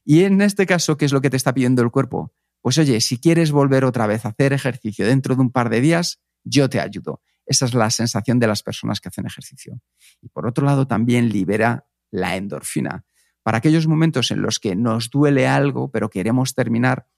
Y 0.04 0.24
en 0.24 0.40
este 0.42 0.66
caso, 0.66 0.96
¿qué 0.96 1.04
es 1.04 1.12
lo 1.12 1.20
que 1.20 1.30
te 1.30 1.36
está 1.36 1.54
pidiendo 1.54 1.82
el 1.82 1.90
cuerpo? 1.90 2.34
Pues 2.60 2.76
oye, 2.76 3.00
si 3.00 3.18
quieres 3.18 3.52
volver 3.52 3.84
otra 3.84 4.06
vez 4.06 4.26
a 4.26 4.30
hacer 4.30 4.52
ejercicio 4.52 5.06
dentro 5.06 5.34
de 5.34 5.40
un 5.40 5.50
par 5.50 5.70
de 5.70 5.80
días, 5.80 6.20
yo 6.44 6.68
te 6.68 6.80
ayudo. 6.80 7.22
Esa 7.46 7.64
es 7.64 7.74
la 7.74 7.90
sensación 7.90 8.38
de 8.38 8.46
las 8.46 8.62
personas 8.62 9.00
que 9.00 9.08
hacen 9.08 9.26
ejercicio. 9.26 9.80
Y 10.20 10.28
por 10.28 10.46
otro 10.46 10.66
lado, 10.66 10.86
también 10.86 11.30
libera 11.30 11.86
la 12.10 12.36
endorfina. 12.36 13.04
Para 13.42 13.58
aquellos 13.58 13.86
momentos 13.86 14.30
en 14.30 14.42
los 14.42 14.58
que 14.60 14.76
nos 14.76 15.10
duele 15.10 15.48
algo, 15.48 15.90
pero 15.90 16.10
queremos 16.10 16.54
terminar, 16.54 17.08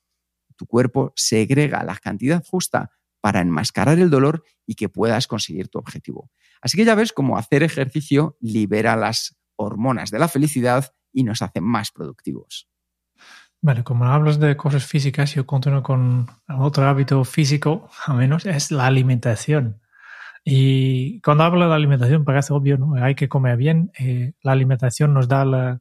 tu 0.62 0.66
cuerpo 0.66 1.12
segrega 1.16 1.82
la 1.82 1.96
cantidad 1.96 2.40
justa 2.44 2.92
para 3.20 3.40
enmascarar 3.40 3.98
el 3.98 4.10
dolor 4.10 4.44
y 4.64 4.76
que 4.76 4.88
puedas 4.88 5.26
conseguir 5.26 5.68
tu 5.68 5.78
objetivo. 5.78 6.30
Así 6.60 6.76
que 6.76 6.84
ya 6.84 6.94
ves 6.94 7.12
cómo 7.12 7.36
hacer 7.36 7.64
ejercicio 7.64 8.36
libera 8.40 8.94
las 8.94 9.36
hormonas 9.56 10.12
de 10.12 10.20
la 10.20 10.28
felicidad 10.28 10.94
y 11.12 11.24
nos 11.24 11.42
hace 11.42 11.60
más 11.60 11.90
productivos. 11.90 12.68
Vale, 13.60 13.82
como 13.82 14.04
hablas 14.06 14.38
de 14.38 14.56
cosas 14.56 14.86
físicas, 14.86 15.34
yo 15.34 15.46
continúo 15.46 15.82
con 15.82 16.28
otro 16.48 16.86
hábito 16.86 17.24
físico, 17.24 17.90
al 18.06 18.16
menos, 18.18 18.46
es 18.46 18.70
la 18.70 18.86
alimentación. 18.86 19.80
Y 20.44 21.20
cuando 21.22 21.44
hablo 21.44 21.68
de 21.68 21.74
alimentación, 21.74 22.24
parece 22.24 22.52
obvio, 22.52 22.78
¿no? 22.78 22.94
Hay 23.02 23.14
que 23.16 23.28
comer 23.28 23.56
bien. 23.56 23.92
Eh, 23.98 24.32
la 24.42 24.52
alimentación 24.52 25.12
nos 25.12 25.28
da 25.28 25.44
la, 25.44 25.80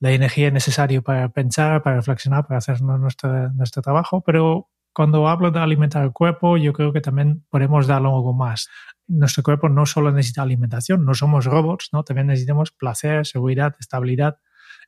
la 0.00 0.12
energía 0.12 0.50
necesaria 0.50 1.02
para 1.02 1.28
pensar, 1.30 1.82
para 1.82 1.96
reflexionar, 1.96 2.46
para 2.46 2.58
hacer 2.58 2.80
nuestro, 2.82 3.50
nuestro 3.52 3.82
trabajo, 3.82 4.22
pero 4.22 4.68
cuando 4.92 5.28
hablo 5.28 5.50
de 5.50 5.60
alimentar 5.60 6.02
el 6.02 6.12
cuerpo, 6.12 6.56
yo 6.56 6.72
creo 6.72 6.92
que 6.92 7.00
también 7.00 7.44
podemos 7.50 7.86
dar 7.86 7.98
algo 7.98 8.32
más. 8.32 8.68
Nuestro 9.06 9.42
cuerpo 9.42 9.68
no 9.68 9.86
solo 9.86 10.10
necesita 10.10 10.42
alimentación, 10.42 11.04
no 11.04 11.14
somos 11.14 11.44
robots, 11.44 11.90
¿no? 11.92 12.02
también 12.02 12.26
necesitamos 12.26 12.72
placer, 12.72 13.26
seguridad, 13.26 13.76
estabilidad 13.78 14.38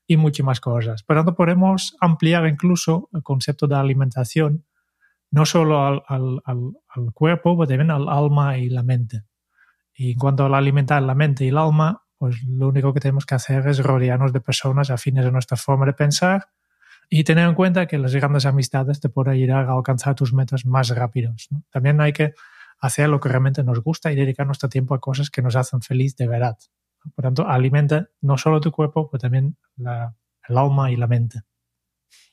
y 0.06 0.16
muchas 0.16 0.44
más 0.44 0.60
cosas. 0.60 1.02
Por 1.04 1.16
lo 1.16 1.22
tanto, 1.22 1.36
podemos 1.36 1.96
ampliar 2.00 2.46
incluso 2.46 3.08
el 3.12 3.22
concepto 3.22 3.68
de 3.68 3.76
alimentación 3.76 4.64
no 5.30 5.46
solo 5.46 5.86
al, 5.86 6.02
al, 6.08 6.40
al, 6.44 7.12
cuerpo, 7.14 7.56
pero 7.56 7.68
también 7.68 7.90
al 7.90 8.08
alma 8.08 8.58
y 8.58 8.68
la 8.68 8.82
mente. 8.82 9.22
Y 9.94 10.12
en 10.12 10.18
cuanto 10.18 10.44
a 10.44 10.58
alimentar 10.58 11.02
la 11.02 11.14
mente 11.14 11.44
y 11.44 11.48
el 11.48 11.58
alma, 11.58 12.02
pues 12.20 12.42
lo 12.46 12.68
único 12.68 12.92
que 12.92 13.00
tenemos 13.00 13.24
que 13.24 13.34
hacer 13.34 13.66
es 13.66 13.82
rodearnos 13.82 14.34
de 14.34 14.42
personas 14.42 14.90
afines 14.90 15.24
a 15.24 15.30
nuestra 15.30 15.56
forma 15.56 15.86
de 15.86 15.94
pensar 15.94 16.50
y 17.08 17.24
tener 17.24 17.48
en 17.48 17.54
cuenta 17.54 17.86
que 17.86 17.96
las 17.96 18.14
grandes 18.14 18.44
amistades 18.44 19.00
te 19.00 19.08
pueden 19.08 19.32
ayudar 19.32 19.64
a 19.64 19.72
alcanzar 19.72 20.14
tus 20.16 20.34
metas 20.34 20.66
más 20.66 20.90
rápidos. 20.90 21.48
También 21.70 21.98
hay 21.98 22.12
que 22.12 22.34
hacer 22.78 23.08
lo 23.08 23.20
que 23.20 23.30
realmente 23.30 23.64
nos 23.64 23.82
gusta 23.82 24.12
y 24.12 24.16
dedicar 24.16 24.44
nuestro 24.44 24.68
tiempo 24.68 24.94
a 24.94 25.00
cosas 25.00 25.30
que 25.30 25.40
nos 25.40 25.56
hacen 25.56 25.80
feliz 25.80 26.14
de 26.16 26.28
verdad. 26.28 26.58
Por 27.14 27.22
tanto, 27.22 27.48
alimenta 27.48 28.10
no 28.20 28.36
solo 28.36 28.60
tu 28.60 28.70
cuerpo, 28.70 29.08
pero 29.10 29.18
también 29.22 29.56
el 29.78 30.58
alma 30.58 30.90
y 30.90 30.96
la 30.96 31.06
mente. 31.06 31.40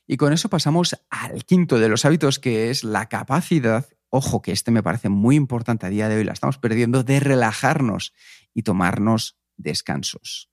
Y 0.06 0.18
con 0.18 0.34
eso 0.34 0.50
pasamos 0.50 1.02
al 1.08 1.46
quinto 1.46 1.78
de 1.78 1.88
los 1.88 2.04
hábitos, 2.04 2.38
que 2.38 2.68
es 2.68 2.84
la 2.84 3.08
capacidad, 3.08 3.86
ojo 4.10 4.42
que 4.42 4.52
este 4.52 4.70
me 4.70 4.82
parece 4.82 5.08
muy 5.08 5.34
importante 5.34 5.86
a 5.86 5.88
día 5.88 6.10
de 6.10 6.16
hoy, 6.16 6.24
la 6.24 6.34
estamos 6.34 6.58
perdiendo, 6.58 7.04
de 7.04 7.20
relajarnos 7.20 8.12
y 8.52 8.64
tomarnos 8.64 9.37
descansos. 9.58 10.50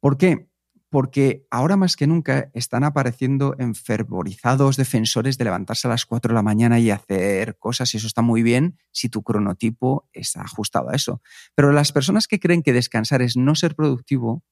¿Por 0.00 0.18
qué? 0.18 0.50
Porque 0.90 1.46
ahora 1.50 1.76
más 1.76 1.96
que 1.96 2.06
nunca 2.06 2.50
están 2.54 2.84
apareciendo 2.84 3.56
enfervorizados 3.58 4.76
defensores 4.76 5.36
de 5.38 5.44
levantarse 5.44 5.88
a 5.88 5.90
las 5.90 6.06
4 6.06 6.30
de 6.30 6.34
la 6.34 6.42
mañana 6.42 6.78
y 6.78 6.90
hacer 6.90 7.58
cosas, 7.58 7.92
y 7.94 7.96
eso 7.96 8.06
está 8.06 8.22
muy 8.22 8.42
bien 8.42 8.78
si 8.92 9.08
tu 9.08 9.22
cronotipo 9.22 10.08
está 10.12 10.42
ajustado 10.42 10.90
a 10.90 10.94
eso. 10.94 11.22
Pero 11.54 11.72
las 11.72 11.92
personas 11.92 12.28
que 12.28 12.38
creen 12.38 12.62
que 12.62 12.72
descansar 12.72 13.22
es 13.22 13.36
no 13.36 13.54
ser 13.54 13.74
productivo, 13.74 14.44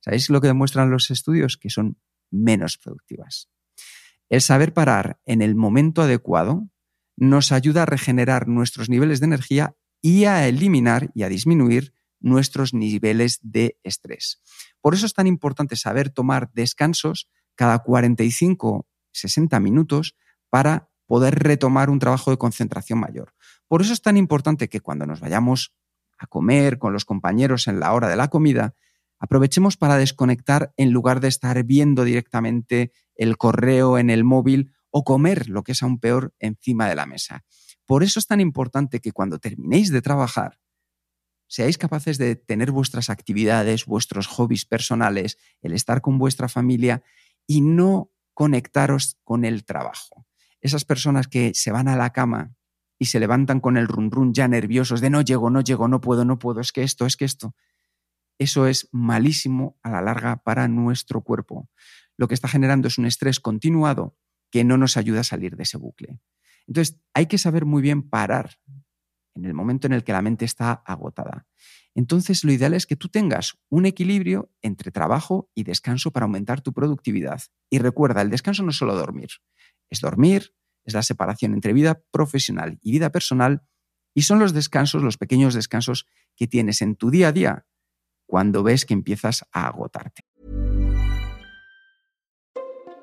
¿sabéis 0.00 0.30
lo 0.30 0.40
que 0.40 0.48
demuestran 0.48 0.90
los 0.90 1.10
estudios? 1.10 1.56
Que 1.56 1.70
son 1.70 1.98
menos 2.30 2.76
productivas. 2.78 3.48
El 4.28 4.40
saber 4.40 4.74
parar 4.74 5.20
en 5.26 5.42
el 5.42 5.54
momento 5.54 6.02
adecuado 6.02 6.68
nos 7.16 7.50
ayuda 7.50 7.82
a 7.82 7.86
regenerar 7.86 8.46
nuestros 8.46 8.88
niveles 8.88 9.20
de 9.20 9.26
energía 9.26 9.76
y 10.00 10.24
a 10.24 10.46
eliminar 10.46 11.10
y 11.14 11.22
a 11.22 11.28
disminuir 11.28 11.94
nuestros 12.20 12.74
niveles 12.74 13.38
de 13.42 13.78
estrés. 13.82 14.40
Por 14.80 14.94
eso 14.94 15.06
es 15.06 15.14
tan 15.14 15.26
importante 15.26 15.76
saber 15.76 16.10
tomar 16.10 16.50
descansos 16.52 17.28
cada 17.54 17.80
45, 17.80 18.86
60 19.12 19.60
minutos 19.60 20.16
para 20.50 20.90
poder 21.06 21.38
retomar 21.38 21.90
un 21.90 21.98
trabajo 21.98 22.30
de 22.30 22.38
concentración 22.38 23.00
mayor. 23.00 23.34
Por 23.66 23.82
eso 23.82 23.92
es 23.92 24.02
tan 24.02 24.16
importante 24.16 24.68
que 24.68 24.80
cuando 24.80 25.06
nos 25.06 25.20
vayamos 25.20 25.74
a 26.18 26.26
comer 26.26 26.78
con 26.78 26.92
los 26.92 27.04
compañeros 27.04 27.66
en 27.66 27.80
la 27.80 27.92
hora 27.92 28.08
de 28.08 28.16
la 28.16 28.28
comida, 28.28 28.74
aprovechemos 29.18 29.76
para 29.76 29.96
desconectar 29.96 30.72
en 30.76 30.90
lugar 30.90 31.20
de 31.20 31.28
estar 31.28 31.62
viendo 31.64 32.04
directamente 32.04 32.92
el 33.14 33.36
correo 33.36 33.98
en 33.98 34.10
el 34.10 34.24
móvil 34.24 34.72
o 34.90 35.04
comer, 35.04 35.48
lo 35.48 35.62
que 35.62 35.72
es 35.72 35.82
aún 35.82 35.98
peor, 35.98 36.34
encima 36.38 36.88
de 36.88 36.94
la 36.94 37.06
mesa. 37.06 37.44
Por 37.86 38.02
eso 38.02 38.20
es 38.20 38.26
tan 38.26 38.40
importante 38.40 39.00
que 39.00 39.12
cuando 39.12 39.38
terminéis 39.38 39.90
de 39.90 40.02
trabajar, 40.02 40.58
seáis 41.48 41.78
capaces 41.78 42.18
de 42.18 42.36
tener 42.36 42.70
vuestras 42.70 43.10
actividades, 43.10 43.86
vuestros 43.86 44.26
hobbies 44.26 44.64
personales, 44.64 45.38
el 45.62 45.72
estar 45.72 46.00
con 46.00 46.18
vuestra 46.18 46.48
familia 46.48 47.02
y 47.46 47.62
no 47.62 48.12
conectaros 48.34 49.18
con 49.24 49.44
el 49.44 49.64
trabajo. 49.64 50.26
Esas 50.60 50.84
personas 50.84 51.26
que 51.26 51.52
se 51.54 51.72
van 51.72 51.88
a 51.88 51.96
la 51.96 52.10
cama 52.10 52.54
y 52.98 53.06
se 53.06 53.20
levantan 53.20 53.60
con 53.60 53.76
el 53.76 53.88
run 53.88 54.10
run 54.10 54.34
ya 54.34 54.46
nerviosos 54.46 55.00
de 55.00 55.10
no 55.10 55.22
llego, 55.22 55.50
no 55.50 55.60
llego, 55.60 55.88
no 55.88 56.00
puedo, 56.00 56.24
no 56.24 56.38
puedo, 56.38 56.60
es 56.60 56.72
que 56.72 56.82
esto, 56.82 57.06
es 57.06 57.16
que 57.16 57.24
esto. 57.24 57.54
Eso 58.38 58.66
es 58.66 58.88
malísimo 58.92 59.78
a 59.82 59.90
la 59.90 60.02
larga 60.02 60.42
para 60.42 60.68
nuestro 60.68 61.22
cuerpo. 61.22 61.68
Lo 62.16 62.28
que 62.28 62.34
está 62.34 62.48
generando 62.48 62.88
es 62.88 62.98
un 62.98 63.06
estrés 63.06 63.40
continuado 63.40 64.16
que 64.50 64.64
no 64.64 64.76
nos 64.76 64.96
ayuda 64.96 65.20
a 65.20 65.24
salir 65.24 65.56
de 65.56 65.62
ese 65.62 65.78
bucle. 65.78 66.20
Entonces, 66.66 67.00
hay 67.14 67.26
que 67.26 67.38
saber 67.38 67.64
muy 67.64 67.82
bien 67.82 68.08
parar 68.08 68.58
en 69.38 69.44
el 69.44 69.54
momento 69.54 69.86
en 69.86 69.92
el 69.92 70.04
que 70.04 70.12
la 70.12 70.22
mente 70.22 70.44
está 70.44 70.72
agotada. 70.72 71.46
Entonces, 71.94 72.44
lo 72.44 72.52
ideal 72.52 72.74
es 72.74 72.86
que 72.86 72.96
tú 72.96 73.08
tengas 73.08 73.58
un 73.68 73.86
equilibrio 73.86 74.52
entre 74.62 74.90
trabajo 74.90 75.50
y 75.54 75.64
descanso 75.64 76.12
para 76.12 76.24
aumentar 76.24 76.60
tu 76.60 76.72
productividad. 76.72 77.42
Y 77.70 77.78
recuerda, 77.78 78.22
el 78.22 78.30
descanso 78.30 78.62
no 78.62 78.70
es 78.70 78.76
solo 78.76 78.94
dormir, 78.94 79.28
es 79.90 80.00
dormir, 80.00 80.54
es 80.84 80.94
la 80.94 81.02
separación 81.02 81.54
entre 81.54 81.72
vida 81.72 82.02
profesional 82.10 82.78
y 82.82 82.92
vida 82.92 83.10
personal, 83.10 83.62
y 84.14 84.22
son 84.22 84.38
los 84.38 84.52
descansos, 84.52 85.02
los 85.02 85.16
pequeños 85.16 85.54
descansos 85.54 86.06
que 86.36 86.46
tienes 86.46 86.82
en 86.82 86.96
tu 86.96 87.10
día 87.10 87.28
a 87.28 87.32
día 87.32 87.66
cuando 88.26 88.62
ves 88.62 88.84
que 88.84 88.94
empiezas 88.94 89.44
a 89.52 89.66
agotarte. 89.66 90.27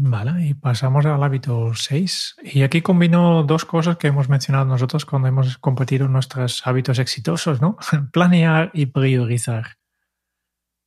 Vale, 0.00 0.46
y 0.46 0.54
pasamos 0.54 1.04
al 1.06 1.20
hábito 1.24 1.74
6. 1.74 2.36
Y 2.44 2.62
aquí 2.62 2.82
combino 2.82 3.42
dos 3.42 3.64
cosas 3.64 3.96
que 3.96 4.06
hemos 4.06 4.28
mencionado 4.28 4.64
nosotros 4.64 5.04
cuando 5.04 5.26
hemos 5.26 5.58
compartido 5.58 6.06
nuestros 6.06 6.64
hábitos 6.64 7.00
exitosos, 7.00 7.60
¿no? 7.60 7.76
Planear 8.12 8.70
y 8.74 8.86
priorizar. 8.86 9.78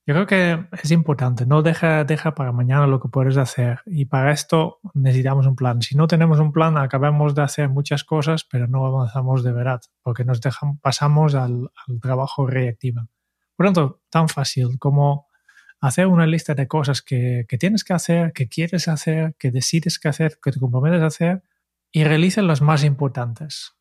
Yo 0.07 0.13
creo 0.13 0.27
que 0.27 0.65
es 0.81 0.91
importante, 0.91 1.45
no 1.45 1.61
deja, 1.61 2.05
deja 2.05 2.33
para 2.35 2.53
mañana 2.53 2.87
lo 2.87 3.01
que 3.01 3.09
puedes 3.09 3.35
hacer. 3.35 3.81
Y 3.85 4.05
para 4.05 4.31
esto 4.31 4.79
necesitamos 4.93 5.45
un 5.45 5.57
plan. 5.57 5.81
Si 5.81 5.93
no 5.97 6.07
tenemos 6.07 6.39
un 6.39 6.53
plan, 6.53 6.77
acabamos 6.77 7.35
de 7.35 7.41
hacer 7.41 7.67
muchas 7.67 8.05
cosas, 8.05 8.45
pero 8.49 8.67
no 8.67 8.85
avanzamos 8.85 9.43
de 9.43 9.51
verdad, 9.51 9.81
porque 10.03 10.23
nos 10.23 10.39
dejan, 10.39 10.77
pasamos 10.77 11.35
al, 11.35 11.69
al 11.85 11.99
trabajo 11.99 12.47
reactivo. 12.47 13.01
Por 13.57 13.65
lo 13.65 13.73
tanto, 13.73 14.01
tan 14.09 14.29
fácil 14.29 14.79
como 14.79 15.27
hacer 15.81 16.05
una 16.07 16.27
lista 16.27 16.53
de 16.53 16.67
cosas 16.67 17.01
que, 17.01 17.45
tienes 17.59 17.83
que 17.83 17.93
hacer, 17.93 18.33
que 18.33 18.47
quieres 18.47 18.87
hacer, 18.87 19.35
que 19.37 19.51
decides 19.51 19.99
que 19.99 20.07
hacer, 20.07 20.37
que 20.41 20.51
te 20.51 20.59
comprometes 20.59 21.01
a 21.01 21.07
hacer 21.07 21.43
y 21.91 22.03
realiza 22.03 22.41
las 22.43 22.61
más 22.61 22.83
importantes. 22.83 23.73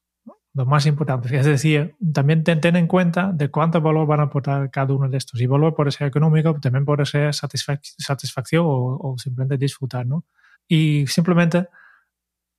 Los 0.55 0.67
más 0.67 0.87
importantes. 0.87 1.31
Es 1.31 1.47
decir, 1.47 1.95
también 2.13 2.43
ten, 2.43 2.75
en 2.75 2.87
cuenta 2.89 3.31
de 3.33 3.51
cuánto 3.51 3.81
valor 3.81 4.07
van 4.07 4.21
a 4.21 4.25
aportar 4.25 4.71
cada 4.71 4.95
uno 4.95 5.09
de 5.09 5.19
estos. 5.19 5.41
Y 5.41 5.47
valor 5.47 5.77
puede 5.77 5.93
ser 5.93 6.09
económico, 6.09 6.59
también 6.59 6.85
puede 6.85 7.07
ser 7.07 7.33
satisfac 7.33 7.81
satisfacción 7.99 8.65
o, 8.67 8.99
o, 8.99 9.19
simplemente 9.19 9.59
disfrutar, 9.59 10.07
¿no? 10.07 10.25
Y 10.67 11.07
simplemente 11.07 11.69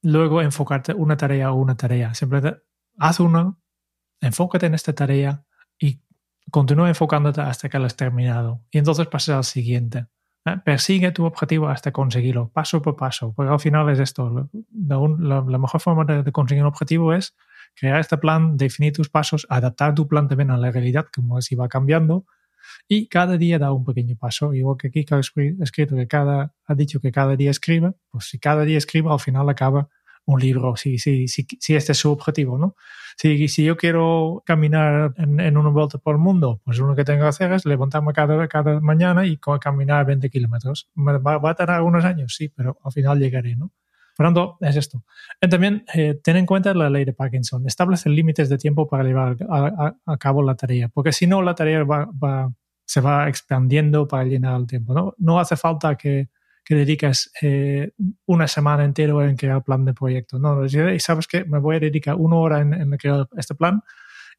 luego 0.03 0.41
enfocarte 0.41 0.93
una 0.93 1.17
tarea 1.17 1.51
o 1.51 1.55
una 1.55 1.75
tarea. 1.75 2.13
Simplemente 2.13 2.61
haz 2.97 3.19
una, 3.19 3.57
enfócate 4.21 4.67
en 4.67 4.75
esta 4.75 4.93
tarea 4.93 5.43
y 5.77 5.99
continúa 6.49 6.89
enfocándote 6.89 7.41
hasta 7.41 7.69
que 7.69 7.79
lo 7.79 7.85
has 7.85 7.95
terminado. 7.95 8.61
Y 8.71 8.77
entonces 8.77 9.07
pasas 9.07 9.35
al 9.35 9.43
siguiente. 9.43 10.07
¿eh? 10.45 10.57
Persigue 10.63 11.11
tu 11.11 11.25
objetivo 11.25 11.69
hasta 11.69 11.91
conseguirlo, 11.91 12.49
paso 12.49 12.81
por 12.81 12.95
paso. 12.95 13.33
Porque 13.35 13.51
al 13.51 13.59
final 13.59 13.89
es 13.89 13.99
esto. 13.99 14.49
La, 14.71 15.41
mejor 15.59 15.81
forma 15.81 16.05
de, 16.05 16.31
conseguir 16.31 16.63
un 16.63 16.69
objetivo 16.69 17.13
es 17.13 17.35
crear 17.75 17.99
este 17.99 18.17
plan, 18.17 18.57
definir 18.57 18.93
tus 18.93 19.09
pasos, 19.09 19.45
adaptar 19.49 19.93
tu 19.93 20.07
plan 20.07 20.27
también 20.27 20.51
a 20.51 20.57
la 20.57 20.71
realidad, 20.71 21.05
como 21.13 21.41
si 21.41 21.55
va 21.55 21.67
cambiando. 21.67 22.25
Y 22.87 23.07
cada 23.07 23.37
día 23.37 23.59
da 23.59 23.71
un 23.71 23.85
pequeño 23.85 24.15
paso. 24.17 24.53
Igual 24.53 24.77
que 24.77 24.91
que 24.91 25.05
ha 25.15 25.19
escrito 25.19 25.95
que 25.95 26.07
cada, 26.07 26.53
ha 26.65 26.75
dicho 26.75 26.99
que 26.99 27.11
cada 27.11 27.35
día 27.35 27.51
escribe, 27.51 27.93
pues 28.09 28.25
si 28.25 28.39
cada 28.39 28.63
día 28.63 28.77
escribe, 28.77 29.11
al 29.11 29.19
final 29.19 29.49
acaba 29.49 29.89
un 30.33 30.39
libro, 30.39 30.75
si, 30.75 30.97
si, 30.97 31.27
si, 31.27 31.45
si 31.59 31.75
este 31.75 31.91
es 31.91 31.97
su 31.97 32.11
objetivo, 32.11 32.57
¿no? 32.57 32.75
Si, 33.17 33.47
si 33.47 33.63
yo 33.63 33.77
quiero 33.77 34.41
caminar 34.45 35.13
en, 35.17 35.39
en, 35.39 35.57
una 35.57 35.69
vuelta 35.69 35.97
por 35.97 36.15
el 36.15 36.21
mundo, 36.21 36.61
pues 36.63 36.79
uno 36.79 36.95
que 36.95 37.03
tengo 37.03 37.21
que 37.21 37.27
hacer 37.27 37.51
es 37.53 37.65
levantarme 37.65 38.13
cada, 38.13 38.47
cada 38.47 38.79
mañana 38.79 39.25
y 39.25 39.37
caminar 39.37 40.05
20 40.05 40.29
kilómetros. 40.29 40.89
Va, 40.97 41.37
va, 41.37 41.51
a 41.51 41.55
tardar 41.55 41.77
algunos 41.77 42.05
años, 42.05 42.35
sí, 42.35 42.49
pero 42.49 42.77
al 42.83 42.91
final 42.91 43.19
llegaré, 43.19 43.55
¿no? 43.55 43.71
Por 44.15 44.25
lo 44.25 44.29
tanto, 44.29 44.57
es 44.61 44.75
esto. 44.75 45.03
Y 45.41 45.49
también 45.49 45.85
eh, 45.93 46.19
ten 46.23 46.37
en 46.37 46.45
cuenta 46.45 46.73
la 46.73 46.89
ley 46.89 47.05
de 47.05 47.13
Parkinson. 47.13 47.65
Establece 47.67 48.09
límites 48.09 48.49
de 48.49 48.57
tiempo 48.57 48.87
para 48.87 49.03
llevar 49.03 49.37
a, 49.49 49.65
a, 49.65 49.95
a 50.05 50.17
cabo 50.17 50.43
la 50.43 50.55
tarea, 50.55 50.89
porque 50.89 51.11
si 51.11 51.27
no, 51.27 51.41
la 51.41 51.55
tarea 51.55 51.83
va, 51.83 52.09
va, 52.11 52.51
se 52.85 53.01
va 53.01 53.27
expandiendo 53.29 54.07
para 54.07 54.25
llenar 54.25 54.59
el 54.59 54.67
tiempo. 54.67 54.93
No, 54.93 55.15
no 55.17 55.39
hace 55.39 55.55
falta 55.55 55.95
que 55.95 56.29
que 56.71 56.75
dediques 56.75 57.29
eh, 57.41 57.91
una 58.27 58.47
semana 58.47 58.85
entera 58.85 59.29
en 59.29 59.35
crear 59.35 59.61
plan 59.61 59.83
de 59.83 59.93
proyecto. 59.93 60.39
No, 60.39 60.65
y 60.65 60.99
sabes 61.01 61.27
que 61.27 61.43
me 61.43 61.59
voy 61.59 61.75
a 61.75 61.79
dedicar 61.81 62.15
una 62.15 62.37
hora 62.37 62.61
en, 62.61 62.89
crear 62.91 63.27
este 63.35 63.55
plan 63.55 63.83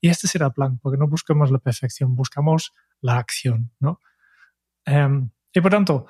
y 0.01 0.09
este 0.09 0.29
será 0.29 0.47
el 0.47 0.53
plan, 0.53 0.79
porque 0.79 0.97
no 0.97 1.09
buscamos 1.09 1.51
la 1.51 1.59
perfección, 1.59 2.17
buscamos 2.17 2.73
la 3.03 3.19
acción, 3.19 3.71
¿no? 3.81 4.01
Um, 4.87 5.29
y 5.53 5.61
por 5.61 5.73
tanto, 5.73 6.07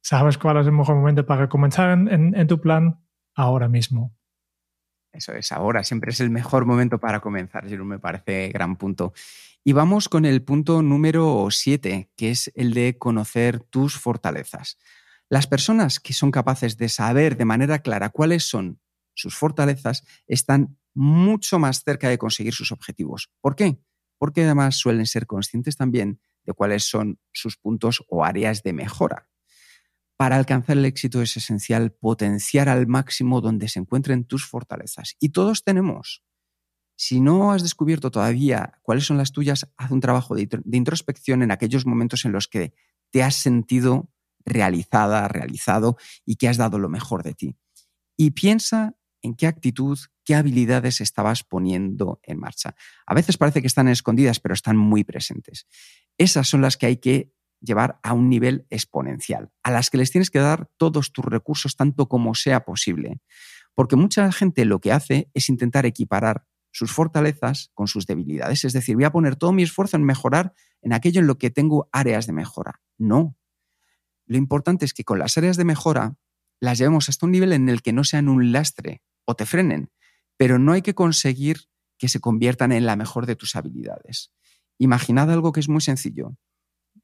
¿sabes 0.00 0.38
cuál 0.38 0.56
es 0.56 0.66
el 0.66 0.72
mejor 0.72 0.96
momento 0.96 1.26
para 1.26 1.46
comenzar 1.50 1.90
en, 1.90 2.46
tu 2.46 2.58
plan? 2.58 2.98
Ahora 3.34 3.68
mismo. 3.68 4.16
Eso 5.12 5.34
es, 5.34 5.52
ahora 5.52 5.84
siempre 5.84 6.12
es 6.12 6.20
el 6.20 6.30
mejor 6.30 6.64
momento 6.64 6.98
para 6.98 7.20
comenzar, 7.20 7.70
no 7.70 7.84
me 7.84 7.98
parece 7.98 8.48
gran 8.48 8.76
punto. 8.76 9.12
Y 9.62 9.74
vamos 9.74 10.08
con 10.08 10.24
el 10.24 10.42
punto 10.42 10.80
número 10.80 11.48
7, 11.50 12.08
que 12.16 12.30
es 12.30 12.50
el 12.54 12.72
de 12.72 12.96
conocer 12.96 13.60
tus 13.60 13.98
fortalezas. 13.98 14.78
Las 15.30 15.46
personas 15.46 16.00
que 16.00 16.12
son 16.12 16.32
capaces 16.32 16.76
de 16.76 16.88
saber 16.88 17.36
de 17.36 17.44
manera 17.44 17.78
clara 17.78 18.10
cuáles 18.10 18.48
son 18.48 18.80
sus 19.14 19.36
fortalezas 19.36 20.02
están 20.26 20.76
mucho 20.92 21.58
más 21.60 21.84
cerca 21.84 22.08
de 22.08 22.18
conseguir 22.18 22.52
sus 22.52 22.72
objetivos. 22.72 23.30
¿Por 23.40 23.54
qué? 23.54 23.80
Porque 24.18 24.42
además 24.42 24.76
suelen 24.76 25.06
ser 25.06 25.26
conscientes 25.26 25.76
también 25.76 26.20
de 26.44 26.52
cuáles 26.52 26.84
son 26.84 27.20
sus 27.32 27.56
puntos 27.56 28.02
o 28.08 28.24
áreas 28.24 28.64
de 28.64 28.72
mejora. 28.72 29.28
Para 30.16 30.36
alcanzar 30.36 30.76
el 30.76 30.84
éxito 30.84 31.22
es 31.22 31.36
esencial 31.36 31.92
potenciar 31.92 32.68
al 32.68 32.88
máximo 32.88 33.40
donde 33.40 33.68
se 33.68 33.78
encuentren 33.78 34.24
tus 34.24 34.44
fortalezas. 34.44 35.16
Y 35.20 35.30
todos 35.30 35.62
tenemos. 35.62 36.24
Si 36.96 37.20
no 37.20 37.52
has 37.52 37.62
descubierto 37.62 38.10
todavía 38.10 38.80
cuáles 38.82 39.06
son 39.06 39.16
las 39.16 39.32
tuyas, 39.32 39.70
haz 39.76 39.90
un 39.92 40.00
trabajo 40.00 40.34
de, 40.34 40.48
introspección 40.72 41.42
en 41.42 41.52
aquellos 41.52 41.86
momentos 41.86 42.24
en 42.24 42.32
los 42.32 42.48
que 42.48 42.74
te 43.10 43.22
has 43.22 43.36
sentido 43.36 44.10
realizada, 44.44 45.28
realizado 45.28 45.96
y 46.24 46.36
que 46.36 46.48
has 46.48 46.56
dado 46.56 46.78
lo 46.78 46.88
mejor 46.88 47.22
de 47.22 47.34
ti. 47.34 47.56
Y 48.16 48.32
piensa 48.32 48.96
en 49.22 49.34
qué 49.34 49.46
actitud, 49.46 49.98
qué 50.24 50.34
habilidades 50.34 51.00
estabas 51.00 51.44
poniendo 51.44 52.20
en 52.22 52.38
marcha. 52.38 52.74
A 53.06 53.14
veces 53.14 53.36
parece 53.36 53.60
que 53.60 53.66
están 53.66 53.88
escondidas, 53.88 54.40
pero 54.40 54.54
están 54.54 54.76
muy 54.76 55.04
presentes. 55.04 55.66
Esas 56.18 56.48
son 56.48 56.62
las 56.62 56.76
que 56.76 56.86
hay 56.86 56.96
que 56.96 57.32
llevar 57.60 58.00
a 58.02 58.14
un 58.14 58.28
nivel 58.28 58.66
exponencial, 58.70 59.50
a 59.62 59.70
las 59.70 59.90
que 59.90 59.98
les 59.98 60.10
tienes 60.10 60.30
que 60.30 60.38
dar 60.38 60.70
todos 60.76 61.12
tus 61.12 61.24
recursos 61.24 61.76
tanto 61.76 62.08
como 62.08 62.34
sea 62.34 62.64
posible. 62.64 63.20
Porque 63.74 63.96
mucha 63.96 64.30
gente 64.32 64.64
lo 64.64 64.80
que 64.80 64.92
hace 64.92 65.30
es 65.34 65.48
intentar 65.48 65.86
equiparar 65.86 66.46
sus 66.72 66.92
fortalezas 66.92 67.70
con 67.74 67.88
sus 67.88 68.06
debilidades. 68.06 68.64
Es 68.64 68.72
decir, 68.72 68.94
voy 68.94 69.04
a 69.04 69.12
poner 69.12 69.36
todo 69.36 69.52
mi 69.52 69.62
esfuerzo 69.62 69.96
en 69.96 70.04
mejorar 70.04 70.54
en 70.82 70.92
aquello 70.92 71.20
en 71.20 71.26
lo 71.26 71.38
que 71.38 71.50
tengo 71.50 71.88
áreas 71.92 72.26
de 72.26 72.32
mejora. 72.32 72.80
No, 72.96 73.36
lo 74.30 74.36
importante 74.36 74.84
es 74.84 74.94
que 74.94 75.02
con 75.02 75.18
las 75.18 75.36
áreas 75.38 75.56
de 75.56 75.64
mejora 75.64 76.16
las 76.60 76.78
llevemos 76.78 77.08
hasta 77.08 77.26
un 77.26 77.32
nivel 77.32 77.52
en 77.52 77.68
el 77.68 77.82
que 77.82 77.92
no 77.92 78.04
sean 78.04 78.28
un 78.28 78.52
lastre 78.52 79.02
o 79.24 79.34
te 79.34 79.44
frenen, 79.44 79.90
pero 80.36 80.56
no 80.60 80.70
hay 80.70 80.82
que 80.82 80.94
conseguir 80.94 81.62
que 81.98 82.06
se 82.06 82.20
conviertan 82.20 82.70
en 82.70 82.86
la 82.86 82.94
mejor 82.94 83.26
de 83.26 83.34
tus 83.34 83.56
habilidades. 83.56 84.32
Imaginad 84.78 85.32
algo 85.32 85.50
que 85.50 85.58
es 85.58 85.68
muy 85.68 85.80
sencillo. 85.80 86.36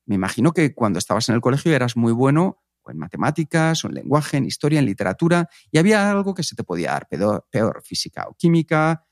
Me 0.05 0.15
imagino 0.15 0.53
que 0.53 0.73
cuando 0.73 1.01
estabas 1.01 1.29
en 1.29 1.35
el 1.35 1.41
colegio 1.41 1.75
eras 1.75 1.97
muy 1.97 2.13
bueno 2.13 2.63
en 2.87 2.97
matemáticas, 2.97 3.85
en 3.85 3.95
lenguaje, 3.95 4.37
en 4.37 4.45
historia, 4.45 4.79
en 4.79 4.87
literatura, 4.87 5.49
y 5.73 5.79
había 5.79 6.09
algo 6.09 6.33
que 6.33 6.45
se 6.45 6.55
te 6.55 6.63
podía 6.63 6.93
dar, 6.93 7.09
peor, 7.09 7.45
peor 7.51 7.83
física 7.85 8.29
o 8.29 8.35
química, 8.35 9.05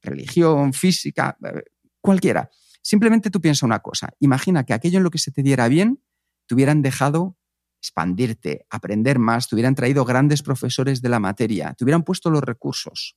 religión, 0.00 0.72
física, 0.72 1.38
eh, 1.44 1.62
cualquiera. 2.00 2.50
Simplemente 2.82 3.30
tú 3.30 3.40
piensa 3.40 3.64
una 3.66 3.78
cosa, 3.78 4.12
imagina 4.18 4.64
que 4.64 4.72
aquello 4.72 4.98
en 4.98 5.04
lo 5.04 5.10
que 5.10 5.18
se 5.18 5.30
te 5.30 5.44
diera 5.44 5.68
bien, 5.68 6.02
te 6.48 6.56
hubieran 6.56 6.82
dejado 6.82 7.36
expandirte, 7.82 8.64
aprender 8.70 9.18
más, 9.18 9.48
te 9.48 9.56
hubieran 9.56 9.74
traído 9.74 10.04
grandes 10.04 10.40
profesores 10.44 11.02
de 11.02 11.08
la 11.08 11.18
materia, 11.18 11.74
te 11.74 11.82
hubieran 11.82 12.04
puesto 12.04 12.30
los 12.30 12.40
recursos. 12.40 13.16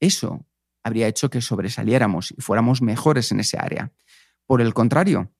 Eso 0.00 0.46
habría 0.84 1.08
hecho 1.08 1.28
que 1.30 1.40
sobresaliéramos 1.40 2.30
y 2.30 2.40
fuéramos 2.40 2.80
mejores 2.80 3.32
en 3.32 3.40
ese 3.40 3.58
área. 3.58 3.92
Por 4.46 4.60
el 4.60 4.72
contrario, 4.72 5.32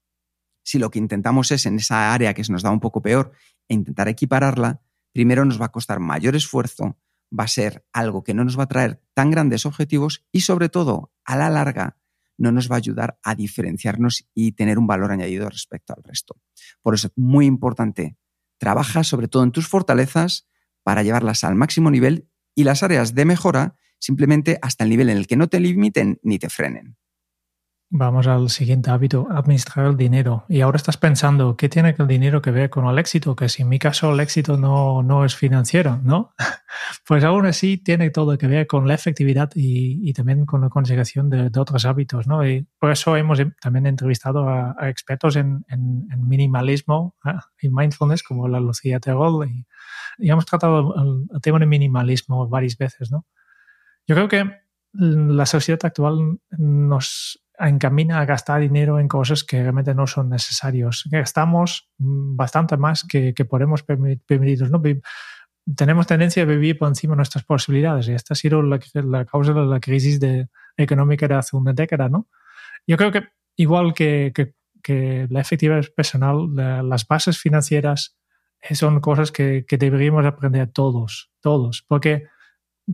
Si 0.63 0.79
lo 0.79 0.91
que 0.91 0.99
intentamos 0.99 1.51
es 1.53 1.65
en 1.67 1.77
esa 1.77 2.13
área 2.13 2.35
que 2.35 2.45
se 2.45 2.53
nos 2.53 2.63
da 2.63 2.71
un 2.71 2.81
poco 2.81 3.01
peor 3.01 3.33
e 3.67 3.75
intentar 3.75 4.09
equipararla, 4.09 4.83
primero 5.13 5.45
nos 5.45 5.61
va 5.61 5.67
a 5.67 5.73
costar 5.73 6.01
mayor 6.01 6.37
esfuerzo, 6.37 6.99
va 7.33 7.45
a 7.45 7.49
ser 7.49 7.87
algo 7.93 8.23
que 8.23 8.35
no 8.35 8.45
nos 8.45 8.59
va 8.59 8.65
a 8.65 8.69
traer 8.69 9.03
tan 9.15 9.31
grandes 9.31 9.65
objetivos 9.67 10.27
y 10.33 10.43
sobre 10.43 10.69
todo, 10.69 11.13
a 11.25 11.37
la 11.37 11.49
larga, 11.49 11.97
no 12.41 12.53
nos 12.53 12.71
va 12.71 12.77
a 12.77 12.79
ayudar 12.79 13.19
a 13.23 13.35
diferenciarnos 13.35 14.27
y 14.35 14.53
tener 14.53 14.79
un 14.79 14.87
valor 14.87 15.13
añadido 15.13 15.49
respecto 15.49 15.95
al 15.95 16.03
resto. 16.03 16.41
Por 16.83 16.95
eso 16.95 17.09
es 17.09 17.13
muy 17.15 17.47
importante, 17.47 18.17
trabaja 18.59 19.05
sobre 19.05 19.29
todo 19.29 19.45
en 19.45 19.53
tus 19.53 19.69
fortalezas 19.69 20.49
para 20.83 21.03
llevarlas 21.03 21.45
al 21.45 21.55
máximo 21.55 21.91
nivel 21.91 22.29
y 22.55 22.65
las 22.65 22.83
áreas 22.83 23.15
de 23.15 23.27
mejora 23.27 23.77
simplemente 23.99 24.59
hasta 24.63 24.85
el 24.85 24.91
nivel 24.91 25.11
en 25.11 25.19
el 25.19 25.27
que 25.27 25.37
no 25.37 25.49
te 25.49 25.61
limiten 25.61 26.19
ni 26.23 26.39
te 26.39 26.49
frenen. 26.49 26.97
Vamos 27.93 28.29
al 28.29 28.51
siguiente 28.51 28.89
hábito, 28.89 29.27
administrar 29.33 29.87
el 29.87 29.97
dinero. 29.97 30.45
Y 30.49 30.61
ahora 30.61 30.77
estás 30.77 30.97
pensando, 30.97 31.57
¿qué 31.57 31.69
tiene 31.69 31.97
el 31.99 32.07
dinero 32.07 32.41
que 32.41 32.53
ver 32.53 32.71
con 32.71 32.87
el 32.87 32.97
éxito? 33.01 33.35
Que 33.35 33.49
si 33.49 33.63
en 33.63 33.69
mi 33.69 33.81
caso 33.81 34.15
el 34.15 34.21
éxito 34.21 34.57
no, 34.57 35.03
no 35.03 35.25
es 35.25 35.35
financiero, 35.35 35.99
¿no? 36.03 36.33
Pues 37.07 37.25
aún 37.25 37.47
así 37.47 37.79
tiene 37.79 38.11
todo 38.11 38.39
que 38.39 38.47
ver 38.47 38.67
con 38.67 38.87
la 38.87 38.95
efectividad 38.95 39.51
y, 39.55 40.13
también 40.13 40.47
con 40.47 40.61
la 40.61 40.69
consecución 40.69 41.29
de, 41.29 41.51
otros 41.59 41.85
hábitos, 41.85 42.27
¿no? 42.27 42.47
Y 42.47 42.67
por 42.79 42.93
eso 42.93 43.17
hemos 43.17 43.41
también 43.61 43.87
entrevistado 43.87 44.49
a, 44.49 44.77
expertos 44.89 45.37
en, 45.37 45.65
minimalismo 46.17 47.17
¿eh? 47.25 47.33
y 47.61 47.71
mindfulness, 47.71 48.23
como 48.23 48.49
la 48.49 48.61
Lucía 48.61 49.01
Terol, 49.01 49.49
y, 49.49 49.67
y 50.19 50.31
hemos 50.31 50.47
tratado 50.47 50.95
el, 50.97 51.27
el 51.35 51.41
tema 51.41 51.59
de 51.59 51.67
minimalismo 51.67 52.49
varias 52.49 52.79
veces, 52.79 53.11
¿no? 53.11 53.27
Yo 54.07 54.15
creo 54.15 54.29
que 54.29 54.61
la 54.93 55.47
sociedad 55.47 55.81
actual 55.85 56.41
nos 56.51 57.41
encamina 57.69 58.21
a 58.21 58.25
gastar 58.25 58.61
dinero 58.61 58.99
en 58.99 59.09
cosas 59.09 59.45
que 59.45 59.61
realmente 59.61 59.95
no 59.95 60.07
son 60.07 60.31
necesarios. 60.31 61.05
Gastamos 61.11 61.91
bastante 61.99 62.77
más 62.77 63.05
que, 63.05 63.35
que 63.35 63.45
podemos 63.45 63.83
permitirnos. 63.83 64.71
¿no? 64.71 64.83
Tenemos 65.77 66.07
tendencia 66.07 66.43
a 66.43 66.47
vivir 66.47 66.79
por 66.79 66.89
encima 66.89 67.13
de 67.13 67.19
nuestras 67.19 67.45
posibilidades 67.45 68.09
y 68.09 68.13
esta 68.13 68.35
ha 68.35 68.37
sido 68.37 68.63
la, 68.63 68.81
la 68.95 69.25
causa 69.25 69.53
de 69.53 69.67
la 69.67 69.81
crisis 69.81 70.19
de, 70.19 70.49
económica 70.77 71.29
de 71.29 71.35
hace 71.35 71.57
una 71.57 71.73
década. 71.73 72.09
¿no? 72.09 72.29
Yo 72.87 72.97
creo 72.97 73.13
que 73.13 73.29
igual 73.57 73.93
que, 73.95 74.33
que, 74.35 74.55
que 74.83 75.27
la 75.31 75.41
efectividad 75.41 75.85
personal, 75.95 76.55
las 76.55 77.07
bases 77.07 77.39
financieras 77.39 78.17
son 78.73 79.01
cosas 79.01 79.33
que, 79.33 79.65
que 79.67 79.77
deberíamos 79.77 80.25
aprender 80.25 80.69
todos, 80.69 81.31
todos, 81.41 81.85
porque 81.87 82.29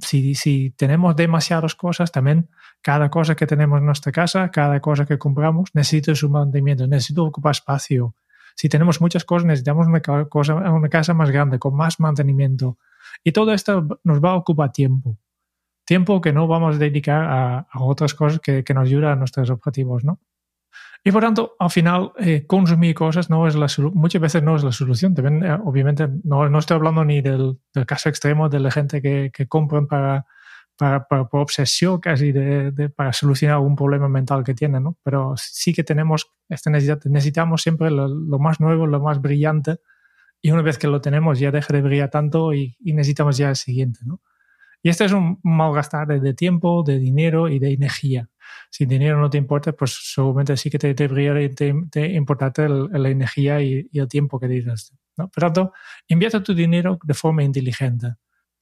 si, 0.00 0.34
si 0.34 0.70
tenemos 0.70 1.16
demasiadas 1.16 1.74
cosas, 1.74 2.12
también 2.12 2.48
cada 2.82 3.10
cosa 3.10 3.34
que 3.34 3.46
tenemos 3.46 3.78
en 3.78 3.86
nuestra 3.86 4.12
casa, 4.12 4.50
cada 4.50 4.80
cosa 4.80 5.06
que 5.06 5.18
compramos, 5.18 5.70
necesita 5.74 6.14
su 6.14 6.28
mantenimiento, 6.30 6.86
necesita 6.86 7.22
ocupar 7.22 7.52
espacio. 7.52 8.14
Si 8.54 8.68
tenemos 8.68 9.00
muchas 9.00 9.24
cosas, 9.24 9.46
necesitamos 9.46 9.86
una, 9.86 10.70
una 10.72 10.88
casa 10.88 11.14
más 11.14 11.30
grande, 11.30 11.58
con 11.58 11.74
más 11.76 12.00
mantenimiento. 12.00 12.78
Y 13.22 13.32
todo 13.32 13.52
esto 13.52 14.00
nos 14.02 14.22
va 14.22 14.30
a 14.30 14.36
ocupar 14.36 14.72
tiempo. 14.72 15.18
Tiempo 15.84 16.20
que 16.20 16.32
no 16.32 16.46
vamos 16.46 16.76
a 16.76 16.78
dedicar 16.78 17.24
a, 17.24 17.58
a 17.70 17.82
otras 17.82 18.14
cosas 18.14 18.40
que, 18.40 18.64
que, 18.64 18.74
nos 18.74 18.86
ayudan 18.86 19.12
a 19.12 19.16
nuestros 19.16 19.50
objetivos, 19.50 20.04
¿no? 20.04 20.20
Y 21.06 21.12
por 21.12 21.22
tanto, 21.22 21.54
al 21.60 21.70
final, 21.70 22.10
eh, 22.18 22.46
consumir 22.48 22.92
cosas 22.96 23.30
no 23.30 23.46
es 23.46 23.54
la 23.54 23.68
muchas 23.94 24.20
veces 24.20 24.42
no 24.42 24.56
es 24.56 24.64
la 24.64 24.72
solución. 24.72 25.14
También, 25.14 25.44
eh, 25.44 25.56
obviamente, 25.64 26.08
no, 26.24 26.48
no, 26.48 26.58
estoy 26.58 26.74
hablando 26.74 27.04
ni 27.04 27.20
del, 27.20 27.60
del, 27.72 27.86
caso 27.86 28.08
extremo 28.08 28.48
de 28.48 28.58
la 28.58 28.72
gente 28.72 29.00
que, 29.00 29.30
que 29.32 29.46
compran 29.46 29.86
para, 29.86 30.26
para, 30.76 31.06
para, 31.06 31.28
por 31.28 31.42
obsesión 31.42 32.00
casi 32.00 32.32
de, 32.32 32.72
de, 32.72 32.88
para 32.88 33.12
solucionar 33.12 33.54
algún 33.54 33.76
problema 33.76 34.08
mental 34.08 34.42
que 34.42 34.52
tienen, 34.52 34.82
¿no? 34.82 34.96
Pero 35.04 35.34
sí 35.36 35.72
que 35.72 35.84
tenemos 35.84 36.32
esta 36.48 36.70
necesidad, 36.70 36.98
necesitamos 37.04 37.62
siempre 37.62 37.88
lo, 37.92 38.08
lo, 38.08 38.40
más 38.40 38.58
nuevo, 38.58 38.88
lo 38.88 38.98
más 38.98 39.22
brillante, 39.22 39.76
y 40.42 40.50
una 40.50 40.62
vez 40.62 40.76
que 40.76 40.88
lo 40.88 41.00
tenemos 41.00 41.38
ya 41.38 41.52
deja 41.52 41.72
de 41.72 41.82
brillar 41.82 42.10
tanto 42.10 42.52
y, 42.52 42.76
y 42.80 42.94
necesitamos 42.94 43.36
ya 43.36 43.50
el 43.50 43.56
siguiente, 43.56 44.00
¿no? 44.04 44.20
Y 44.82 44.88
este 44.88 45.04
es 45.04 45.12
un 45.12 45.38
malgastar 45.44 46.08
de, 46.08 46.18
de 46.18 46.34
tiempo, 46.34 46.82
de 46.84 46.98
dinero 46.98 47.48
y 47.48 47.60
de 47.60 47.72
energía 47.72 48.28
si 48.70 48.84
el 48.84 48.90
dinero 48.90 49.20
no 49.20 49.30
te 49.30 49.38
importa, 49.38 49.72
pues 49.72 50.12
seguramente 50.14 50.56
sí 50.56 50.70
que 50.70 50.78
te 50.78 50.94
debería 50.94 51.34
te, 51.54 52.06
importarte 52.12 52.68
la 52.68 53.08
energía 53.08 53.60
y, 53.60 53.88
el 53.92 54.08
tiempo 54.08 54.38
que 54.38 54.48
tienes. 54.48 54.92
¿no? 55.16 55.28
Por 55.28 55.40
tanto, 55.42 55.72
invierte 56.08 56.40
tu 56.40 56.54
dinero 56.54 56.98
de 57.02 57.14
forma 57.14 57.42
inteligente. 57.42 58.14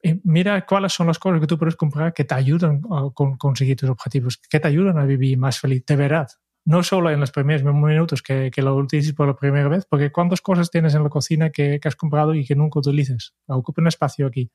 Y 0.03 0.21
mira 0.25 0.67
cuáles 0.67 0.93
son 0.93 1.07
las 1.07 1.19
cosas 1.19 1.41
que 1.41 1.47
tú 1.47 1.59
puedes 1.59 1.77
comprar 1.77 2.13
que 2.13 2.25
te 2.25 2.35
ayudan 2.35 2.83
a 2.91 3.09
conseguir 3.39 3.77
tus 3.77 3.89
objetivos, 3.89 4.37
que 4.37 4.61
te 4.61 4.69
ayudan 4.69 4.99
a 4.99 5.07
vivir 5.07 5.39
más 5.39 5.59
feliz, 5.59 5.85
de 5.87 5.97
verdad. 5.97 6.29
No 6.67 6.83
solo 6.83 7.11
en 7.11 7.21
los 7.21 7.31
primeros 7.31 7.63
minutos 7.63 8.23
que, 8.23 8.51
que 8.51 8.63
lo 8.63 8.75
utilices 8.77 9.15
por 9.15 9.27
la 9.27 9.35
primera 9.35 9.69
vez, 9.69 9.87
porque 9.87 10.13
cuántas 10.13 10.41
cosas 10.43 10.71
tienes 10.71 10.95
en 10.95 11.03
la 11.03 11.09
cocina 11.09 11.51
que, 11.51 11.79
que 11.81 11.89
has 11.89 11.97
comprado 11.97 12.35
y 12.35 12.45
que 12.45 12.55
nunca 12.55 12.81
utilices. 12.81 13.35
Ocupa 13.47 13.81
un 13.81 13.89
espacio 13.89 14.27
aquí. 14.27 14.51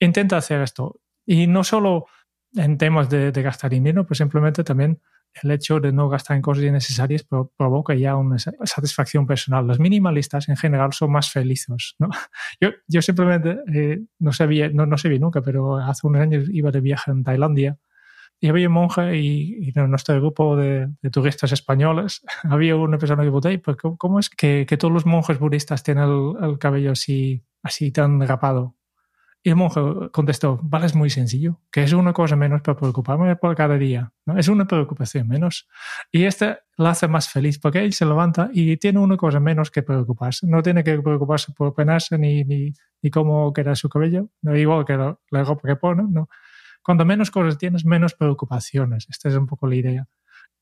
Intenta 0.00 0.38
hacer 0.38 0.62
esto. 0.62 1.00
Y 1.26 1.46
no 1.46 1.62
solo 1.62 2.06
en 2.56 2.78
temas 2.78 3.08
de, 3.08 3.30
gastar 3.30 3.70
dinero, 3.70 4.06
pues 4.06 4.18
simplemente 4.18 4.64
también 4.64 5.00
el 5.42 5.50
hecho 5.50 5.80
de 5.80 5.92
no 5.92 6.08
gastar 6.08 6.36
en 6.36 6.42
cosas 6.42 6.64
innecesarias 6.64 7.26
provoca 7.56 7.94
ya 7.94 8.16
una 8.16 8.38
satisfacción 8.38 9.26
personal. 9.26 9.66
Los 9.66 9.78
minimalistas 9.78 10.48
en 10.48 10.56
general 10.56 10.92
son 10.92 11.12
más 11.12 11.30
felices. 11.30 11.94
¿no? 11.98 12.08
Yo, 12.60 12.70
yo 12.88 13.02
simplemente 13.02 13.58
eh, 13.72 14.00
no 14.18 14.32
sabía, 14.32 14.70
no, 14.70 14.86
no 14.86 14.96
sabía 14.96 15.18
nunca, 15.18 15.42
pero 15.42 15.76
hace 15.76 16.06
unos 16.06 16.22
años 16.22 16.48
iba 16.50 16.70
de 16.70 16.80
viaje 16.80 17.10
en 17.10 17.22
Tailandia 17.22 17.78
y 18.40 18.48
había 18.48 18.68
un 18.68 18.74
monje 18.74 19.16
y, 19.16 19.72
en 19.74 19.90
nuestro 19.90 20.14
grupo 20.16 20.56
de, 20.56 20.88
turistas 21.10 21.52
españoles 21.52 22.22
había 22.44 22.76
una 22.76 22.98
persona 22.98 23.22
que 23.22 23.30
preguntó, 23.30 23.62
pues 23.62 23.76
¿cómo 23.98 24.18
es 24.18 24.30
que, 24.30 24.66
que, 24.68 24.76
todos 24.76 24.92
los 24.92 25.06
monjes 25.06 25.38
budistas 25.38 25.82
tienen 25.82 26.04
el, 26.04 26.44
el 26.50 26.58
cabello 26.58 26.92
así, 26.92 27.44
así 27.62 27.92
tan 27.92 28.20
rapado? 28.26 28.74
Y 29.42 29.50
el 29.50 29.56
monje 29.56 29.80
contestó, 30.12 30.58
vale, 30.62 30.86
es 30.86 30.94
muy 30.96 31.08
sencillo, 31.08 31.60
que 31.70 31.84
es 31.84 31.92
una 31.92 32.12
cosa 32.12 32.34
menos 32.34 32.62
para 32.62 32.76
preocuparme 32.76 33.36
por 33.36 33.54
cada 33.54 33.78
día, 33.78 34.12
¿no? 34.24 34.36
Es 34.36 34.48
una 34.48 34.66
preocupación 34.66 35.28
menos. 35.28 35.68
Y 36.10 36.24
este 36.24 36.58
la 36.76 36.90
hace 36.90 37.06
más 37.06 37.28
feliz 37.28 37.58
porque 37.58 37.84
él 37.84 37.92
se 37.92 38.04
levanta 38.04 38.50
y 38.52 38.76
tiene 38.76 38.98
una 38.98 39.16
cosa 39.16 39.38
menos 39.38 39.70
que 39.70 39.82
preocuparse. 39.82 40.46
No 40.48 40.62
tiene 40.62 40.82
que 40.82 41.00
preocuparse 41.00 41.52
por 41.52 41.74
penarse 41.74 42.18
ni, 42.18 42.44
ni, 42.44 42.72
ni 43.02 43.10
cómo 43.10 43.52
queda 43.52 43.76
su 43.76 43.88
cabello, 43.88 44.30
no 44.42 44.56
igual 44.56 44.84
que 44.84 44.96
la, 44.96 45.44
ropa 45.44 45.68
que 45.68 45.76
pone, 45.76 46.04
¿no? 46.08 46.28
Cuanto 46.82 47.04
menos 47.04 47.30
cosas 47.30 47.56
tienes, 47.56 47.84
menos 47.84 48.14
preocupaciones. 48.14 49.06
Esta 49.08 49.28
es 49.28 49.36
un 49.36 49.46
poco 49.46 49.66
la 49.66 49.76
idea. 49.76 50.08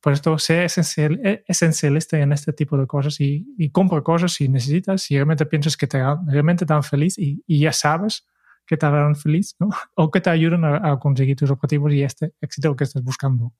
Por 0.00 0.12
esto, 0.12 0.38
sé 0.38 0.64
esencial, 0.64 1.18
e, 1.24 1.42
esencialista 1.48 2.18
en 2.18 2.32
este 2.32 2.52
tipo 2.52 2.76
de 2.76 2.86
cosas 2.86 3.18
y, 3.20 3.46
y 3.56 3.70
compra 3.70 4.02
cosas 4.02 4.32
si 4.32 4.48
necesitas, 4.48 5.02
si 5.02 5.14
realmente 5.14 5.46
piensas 5.46 5.76
que 5.76 5.86
te 5.86 6.02
realmente 6.26 6.66
tan 6.66 6.82
feliz 6.82 7.18
y, 7.18 7.42
y 7.46 7.60
ya 7.60 7.72
sabes 7.72 8.26
que 8.66 8.76
te 8.76 8.86
harán 8.86 9.16
feliz 9.16 9.54
¿no? 9.58 9.68
o 9.94 10.10
que 10.10 10.20
te 10.20 10.30
ayuden 10.30 10.64
a, 10.64 10.98
conseguir 10.98 11.36
tus 11.36 11.50
objetivos 11.50 11.92
y 11.92 12.02
este 12.02 12.34
éxito 12.40 12.74
que 12.76 12.84
estás 12.84 13.02
buscando. 13.02 13.52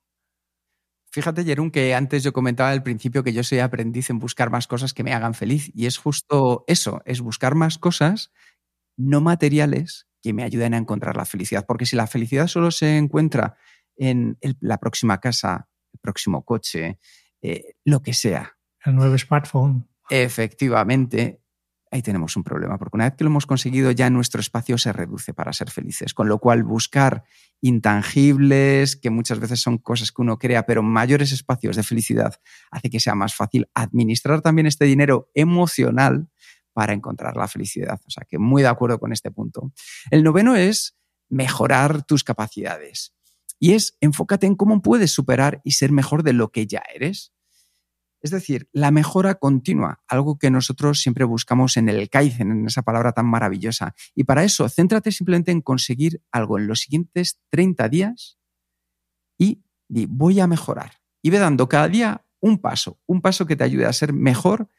Fíjate, 1.11 1.45
Jerón, 1.45 1.71
que 1.71 1.95
antes 1.95 2.23
yo 2.23 2.33
comentaba 2.33 2.71
al 2.71 2.83
principio 2.83 3.23
que 3.23 3.31
yo 3.31 3.43
soy 3.43 3.59
aprendiz 3.59 4.09
en 4.09 4.19
buscar 4.19 4.49
más 4.49 4.67
cosas 4.67 4.93
que 4.93 5.03
me 5.03 5.13
hagan 5.13 5.33
feliz 5.33 5.71
y 5.73 5.85
es 5.85 5.97
justo 5.97 6.65
eso, 6.67 7.01
es 7.05 7.21
buscar 7.21 7.55
más 7.55 7.77
cosas 7.77 8.31
no 8.97 9.21
materiales 9.21 10.07
que 10.21 10.33
me 10.33 10.43
ayuden 10.43 10.73
a 10.73 10.77
encontrar 10.77 11.15
la 11.15 11.25
felicidad, 11.25 11.65
porque 11.65 11.85
si 11.85 11.95
la 11.95 12.07
felicidad 12.07 12.47
solo 12.47 12.71
se 12.71 12.97
encuentra 12.97 13.55
en 13.95 14.37
la 14.59 14.77
próxima 14.77 15.19
casa, 15.19 15.69
el 15.93 15.99
próximo 15.99 16.43
coche, 16.43 16.99
eh, 17.41 17.75
lo 17.85 18.01
que 18.01 18.13
sea. 18.13 18.57
El 18.83 18.95
nuevo 18.95 19.17
smartphone. 19.17 19.87
Efectivamente, 20.09 21.41
ahí 21.95 22.01
tenemos 22.01 22.35
un 22.35 22.43
problema, 22.43 22.77
porque 22.77 22.97
una 22.97 23.05
vez 23.05 23.15
que 23.15 23.23
lo 23.23 23.29
hemos 23.29 23.45
conseguido 23.45 23.89
ya 23.91 24.09
nuestro 24.09 24.41
espacio 24.41 24.77
se 24.77 24.93
reduce 24.93 25.33
para 25.33 25.53
ser 25.53 25.71
felices, 25.71 26.13
con 26.13 26.27
lo 26.27 26.39
cual 26.39 26.63
buscar 26.63 27.23
intangibles, 27.61 28.97
que 28.97 29.09
muchas 29.09 29.39
veces 29.39 29.61
son 29.61 29.77
cosas 29.77 30.11
que 30.11 30.21
uno 30.21 30.37
crea, 30.37 30.65
pero 30.65 30.83
mayores 30.83 31.31
espacios 31.31 31.75
de 31.75 31.83
felicidad, 31.83 32.35
hace 32.69 32.89
que 32.89 32.99
sea 32.99 33.15
más 33.15 33.33
fácil 33.33 33.69
administrar 33.73 34.41
también 34.41 34.67
este 34.67 34.85
dinero 34.85 35.31
emocional 35.33 36.29
para 36.73 36.93
encontrar 36.93 37.37
la 37.37 37.47
felicidad. 37.47 37.99
O 38.05 38.09
sea 38.09 38.25
que 38.29 38.37
muy 38.37 38.61
de 38.61 38.67
acuerdo 38.67 38.99
con 38.99 39.13
este 39.13 39.31
punto. 39.31 39.71
El 40.11 40.23
noveno 40.23 40.55
es 40.55 40.97
mejorar 41.29 42.03
tus 42.03 42.23
capacidades. 42.23 43.13
Y 43.57 43.73
es 43.73 43.97
enfócate 44.01 44.45
en 44.47 44.55
cómo 44.55 44.81
puedes 44.81 45.11
superar 45.11 45.61
y 45.63 45.71
ser 45.71 45.93
mejor 45.93 46.23
de 46.23 46.33
lo 46.33 46.51
que 46.51 46.67
ya 46.67 46.83
eres. 46.93 47.33
Es 48.25 48.31
decir, 48.31 48.67
la 48.71 48.89
mejora 48.89 49.35
continua, 49.35 50.01
algo 50.07 50.39
que 50.39 50.49
nosotros 50.49 50.99
siempre 50.99 51.25
buscamos 51.25 51.77
en 51.77 51.89
el 51.89 52.09
Kaizen, 52.09 52.49
en 52.49 52.65
esa 52.65 52.81
palabra 52.81 53.11
tan 53.11 53.27
maravillosa. 53.27 53.93
Y 54.15 54.23
para 54.23 54.43
eso, 54.43 54.67
céntrate 54.67 55.11
simplemente 55.11 55.51
en 55.51 55.61
conseguir 55.61 56.23
algo 56.31 56.57
en 56.57 56.65
los 56.65 56.79
siguientes 56.79 57.39
30 57.51 57.87
días 57.87 58.39
y 59.37 59.61
di, 59.87 60.07
voy 60.09 60.39
a 60.39 60.47
mejorar. 60.47 60.93
Y 61.21 61.29
ve 61.29 61.37
dando 61.37 61.69
cada 61.69 61.87
día 61.87 62.25
un 62.39 62.57
paso, 62.57 62.99
un 63.05 63.21
paso 63.21 63.45
que 63.45 63.55
te 63.55 63.63
ayude 63.63 63.85
a 63.85 63.93
ser 63.93 64.11
mejor 64.11 64.69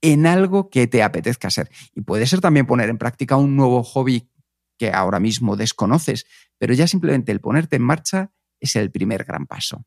en 0.00 0.26
algo 0.26 0.68
que 0.68 0.88
te 0.88 1.04
apetezca 1.04 1.50
ser. 1.50 1.70
Y 1.94 2.00
puede 2.00 2.26
ser 2.26 2.40
también 2.40 2.66
poner 2.66 2.88
en 2.88 2.98
práctica 2.98 3.36
un 3.36 3.54
nuevo 3.54 3.84
hobby 3.84 4.28
que 4.76 4.90
ahora 4.90 5.20
mismo 5.20 5.54
desconoces, 5.54 6.26
pero 6.58 6.74
ya 6.74 6.88
simplemente 6.88 7.30
el 7.30 7.40
ponerte 7.40 7.76
en 7.76 7.82
marcha 7.82 8.32
es 8.58 8.74
el 8.74 8.90
primer 8.90 9.22
gran 9.22 9.46
paso. 9.46 9.86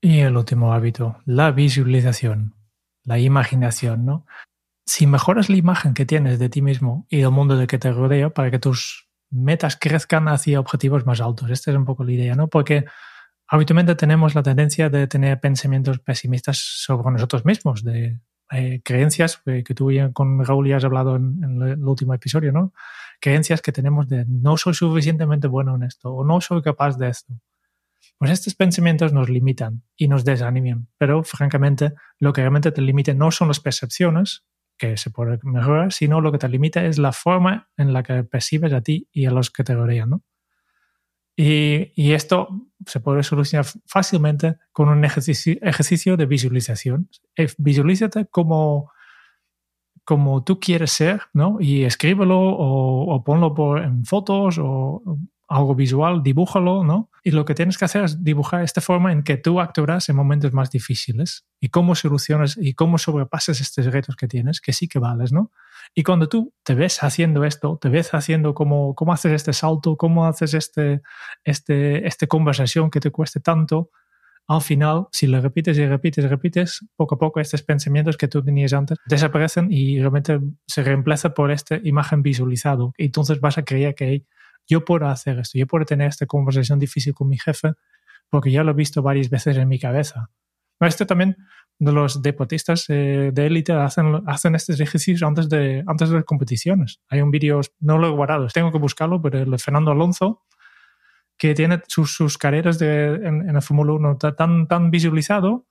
Y 0.00 0.20
el 0.20 0.36
último 0.36 0.72
hábito, 0.72 1.18
la 1.24 1.50
visualización. 1.50 2.54
la 3.06 3.18
imaginación, 3.18 4.06
¿no? 4.06 4.26
Si 4.86 5.06
mejoras 5.06 5.50
la 5.50 5.56
imagen 5.56 5.92
que 5.94 6.06
tienes 6.06 6.38
de 6.38 6.48
ti 6.48 6.62
mismo 6.62 7.06
y 7.10 7.18
del 7.18 7.30
mundo 7.30 7.56
de 7.56 7.66
que 7.66 7.78
te 7.78 7.92
rodea 7.92 8.30
para 8.30 8.50
que 8.50 8.58
tus 8.58 9.08
metas 9.30 9.76
crezcan 9.76 10.28
hacia 10.28 10.60
objetivos 10.60 11.06
más 11.06 11.20
altos. 11.20 11.50
Esta 11.50 11.70
es 11.70 11.76
un 11.76 11.84
poco 11.84 12.04
la 12.04 12.12
idea, 12.12 12.34
¿no? 12.34 12.48
Porque 12.48 12.84
habitualmente 13.48 13.94
tenemos 13.94 14.34
la 14.34 14.42
tendencia 14.42 14.88
de 14.88 15.06
tener 15.06 15.40
pensamientos 15.40 15.98
pesimistas 15.98 16.58
sobre 16.58 17.10
nosotros 17.10 17.44
mismos, 17.44 17.82
de 17.82 18.20
eh, 18.52 18.80
creencias 18.84 19.42
que 19.44 19.74
tú 19.74 19.90
con 20.12 20.44
Raúl 20.44 20.68
ya 20.68 20.76
has 20.76 20.84
hablado 20.84 21.16
en, 21.16 21.42
en, 21.42 21.62
el 21.62 21.84
último 21.84 22.14
episodio, 22.14 22.52
¿no? 22.52 22.72
Creencias 23.20 23.62
que 23.62 23.72
tenemos 23.72 24.08
de 24.08 24.24
no 24.28 24.56
soy 24.56 24.74
suficientemente 24.74 25.48
bueno 25.48 25.74
en 25.76 25.84
esto 25.84 26.12
o 26.12 26.24
no 26.24 26.40
soy 26.40 26.62
capaz 26.62 26.96
de 26.96 27.08
esto. 27.08 27.34
Pues 28.18 28.30
estos 28.30 28.54
pensamientos 28.54 29.12
nos 29.12 29.28
limitan 29.28 29.82
y 29.96 30.08
nos 30.08 30.24
desaniman, 30.24 30.88
pero 30.98 31.22
francamente 31.24 31.92
lo 32.18 32.32
que 32.32 32.40
realmente 32.40 32.72
te 32.72 32.80
limita 32.80 33.12
no 33.12 33.30
son 33.30 33.48
las 33.48 33.60
percepciones, 33.60 34.44
que 34.76 34.96
se 34.96 35.10
puede 35.10 35.38
mejorar, 35.42 35.92
sino 35.92 36.20
lo 36.20 36.32
que 36.32 36.38
te 36.38 36.48
limita 36.48 36.84
es 36.84 36.98
la 36.98 37.12
forma 37.12 37.68
en 37.76 37.92
la 37.92 38.02
que 38.02 38.24
percibes 38.24 38.72
a 38.72 38.80
ti 38.80 39.08
y 39.12 39.26
a 39.26 39.30
los 39.30 39.50
que 39.50 39.64
te 39.64 39.74
rodean, 39.74 40.10
¿no? 40.10 40.22
Y, 41.36 42.12
esto 42.12 42.48
se 42.86 43.00
puede 43.00 43.24
solucionar 43.24 43.66
fácilmente 43.86 44.56
con 44.70 44.88
un 44.88 45.04
ejercicio, 45.04 45.56
ejercicio 45.62 46.16
de 46.16 46.26
visualización. 46.26 47.08
Eh, 47.36 47.48
visualízate 47.58 48.26
como, 48.26 48.92
como 50.04 50.44
tú 50.44 50.60
quieres 50.60 50.92
ser, 50.92 51.22
¿no? 51.32 51.56
Y 51.60 51.84
escríbelo 51.84 52.38
o, 52.38 53.12
o 53.12 53.24
ponlo 53.24 53.52
por, 53.52 53.82
en 53.82 54.04
fotos 54.04 54.58
o 54.60 55.02
algo 55.48 55.74
visual, 55.74 56.22
dibújalo, 56.22 56.84
¿no? 56.84 57.10
Y 57.26 57.30
lo 57.30 57.46
que 57.46 57.54
tienes 57.54 57.78
que 57.78 57.86
hacer 57.86 58.04
es 58.04 58.22
dibujar 58.22 58.62
esta 58.62 58.82
forma 58.82 59.10
en 59.10 59.22
que 59.22 59.38
tú 59.38 59.58
actuarás 59.58 60.10
en 60.10 60.16
momentos 60.16 60.52
más 60.52 60.70
difíciles 60.70 61.46
y 61.58 61.70
cómo 61.70 61.94
solucionas 61.94 62.58
y 62.60 62.74
cómo 62.74 62.98
sobrepasas 62.98 63.62
estos 63.62 63.86
retos 63.86 64.14
que 64.14 64.28
tienes, 64.28 64.60
que 64.60 64.74
sí 64.74 64.88
que 64.88 64.98
vales, 64.98 65.32
¿no? 65.32 65.50
Y 65.94 66.02
cuando 66.02 66.28
tú 66.28 66.52
te 66.62 66.74
ves 66.74 67.02
haciendo 67.02 67.44
esto, 67.44 67.78
te 67.80 67.88
ves 67.88 68.12
haciendo 68.12 68.52
cómo, 68.52 68.94
cómo 68.94 69.14
haces 69.14 69.32
este 69.32 69.54
salto, 69.54 69.96
cómo 69.96 70.26
haces 70.26 70.52
este, 70.52 71.00
este, 71.44 72.06
esta 72.06 72.26
conversación 72.26 72.90
que 72.90 73.00
te 73.00 73.10
cueste 73.10 73.40
tanto, 73.40 73.90
al 74.46 74.60
final, 74.60 75.06
si 75.10 75.26
lo 75.26 75.40
repites 75.40 75.78
y 75.78 75.86
repites 75.86 76.24
y 76.24 76.28
repites, 76.28 76.84
poco 76.96 77.14
a 77.14 77.18
poco 77.18 77.40
estos 77.40 77.62
pensamientos 77.62 78.18
que 78.18 78.28
tú 78.28 78.42
tenías 78.44 78.74
antes 78.74 78.98
desaparecen 79.06 79.68
y 79.70 79.98
realmente 79.98 80.38
se 80.66 80.82
reemplaza 80.82 81.32
por 81.32 81.50
esta 81.50 81.80
imagen 81.82 82.22
visualizado. 82.22 82.92
Y 82.98 83.06
entonces 83.06 83.40
vas 83.40 83.56
a 83.56 83.64
creer 83.64 83.94
que 83.94 84.26
yo 84.66 84.84
puedo 84.84 85.06
hacer 85.06 85.38
esto, 85.38 85.58
yo 85.58 85.66
puedo 85.66 85.84
tener 85.84 86.08
esta 86.08 86.26
conversación 86.26 86.78
difícil 86.78 87.14
con 87.14 87.28
mi 87.28 87.38
jefe 87.38 87.72
porque 88.30 88.50
ya 88.50 88.64
lo 88.64 88.72
he 88.72 88.74
visto 88.74 89.02
varias 89.02 89.30
veces 89.30 89.56
en 89.56 89.68
mi 89.68 89.78
cabeza. 89.78 90.30
Esto 90.80 91.06
también 91.06 91.36
los 91.78 92.22
deportistas 92.22 92.86
eh, 92.88 93.30
de 93.32 93.46
élite 93.46 93.72
hacen, 93.72 94.22
hacen 94.26 94.54
estos 94.54 94.80
ejercicios 94.80 95.22
antes 95.22 95.48
de, 95.48 95.82
antes 95.86 96.08
de 96.08 96.16
las 96.16 96.24
competiciones. 96.24 97.00
Hay 97.08 97.20
un 97.20 97.30
vídeo, 97.30 97.60
no 97.80 97.98
lo 97.98 98.08
he 98.08 98.10
guardado, 98.10 98.46
tengo 98.48 98.72
que 98.72 98.78
buscarlo, 98.78 99.20
pero 99.20 99.38
el 99.38 99.58
Fernando 99.58 99.90
Alonso, 99.90 100.42
que 101.36 101.54
tiene 101.54 101.82
sus, 101.88 102.14
sus 102.14 102.38
carreras 102.38 102.78
de, 102.78 103.14
en, 103.14 103.48
en 103.48 103.56
el 103.56 103.62
Fórmula 103.62 103.92
1 103.94 104.18
tan, 104.18 104.68
tan 104.68 104.90
visualizado 104.90 105.66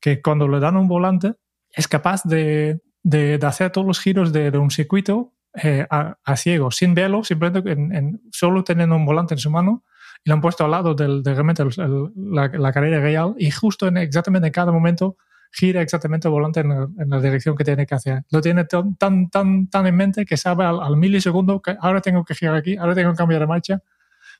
que 0.00 0.22
cuando 0.22 0.46
le 0.46 0.60
dan 0.60 0.76
un 0.76 0.86
volante 0.86 1.34
es 1.70 1.88
capaz 1.88 2.22
de, 2.24 2.80
de, 3.02 3.38
de 3.38 3.46
hacer 3.46 3.70
todos 3.70 3.86
los 3.86 4.00
giros 4.00 4.32
de, 4.32 4.50
de 4.50 4.58
un 4.58 4.70
circuito 4.70 5.34
eh, 5.54 5.86
a, 5.90 6.18
a, 6.24 6.36
ciego, 6.36 6.70
sin 6.70 6.94
verlo, 6.94 7.24
simplemente 7.24 7.72
en, 7.72 7.94
en, 7.94 8.22
solo 8.30 8.64
teniendo 8.64 8.96
un 8.96 9.06
volante 9.06 9.34
en 9.34 9.38
su 9.38 9.50
mano 9.50 9.84
y 10.24 10.30
lo 10.30 10.34
han 10.34 10.40
puesto 10.40 10.64
al 10.64 10.70
lado 10.70 10.94
del, 10.94 11.22
de 11.22 11.32
realmente 11.32 11.62
el, 11.62 11.70
el, 11.78 12.34
la, 12.34 12.48
la, 12.48 12.72
carrera 12.72 13.00
real 13.00 13.34
y 13.38 13.50
justo 13.50 13.86
en, 13.88 13.96
exactamente 13.96 14.48
en 14.48 14.52
cada 14.52 14.72
momento 14.72 15.16
gira 15.50 15.80
exactamente 15.80 16.28
el 16.28 16.32
volante 16.32 16.60
en, 16.60 16.70
en, 16.70 17.08
la 17.08 17.20
dirección 17.20 17.56
que 17.56 17.64
tiene 17.64 17.86
que 17.86 17.94
hacer. 17.94 18.24
Lo 18.30 18.40
tiene 18.40 18.64
tan, 18.64 18.96
tan, 18.96 19.30
tan, 19.30 19.86
en 19.86 19.96
mente 19.96 20.26
que 20.26 20.36
sabe 20.36 20.64
al, 20.64 20.80
al, 20.80 20.96
milisegundo 20.96 21.62
que 21.62 21.76
ahora 21.80 22.00
tengo 22.00 22.24
que 22.24 22.34
girar 22.34 22.56
aquí, 22.56 22.76
ahora 22.76 22.94
tengo 22.94 23.12
que 23.12 23.16
cambiar 23.16 23.40
de 23.40 23.46
marcha, 23.46 23.82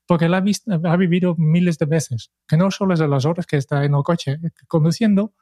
porque 0.07 0.29
la 0.29 0.39
ha, 0.39 0.93
ha 0.93 0.97
vivido 0.97 1.35
miles 1.37 1.79
de 1.79 1.87
veces, 1.87 2.31
que 2.47 2.57
no 2.57 2.71
solo 2.71 2.95
es 2.95 3.01
de 3.01 3.09
las 3.09 3.25
horas 3.25 3.47
que 3.47 3.57
está 3.57 3.85
en 3.85 3.95
el 3.95 4.03
coche 4.03 4.39
conduciendo, 4.67 5.33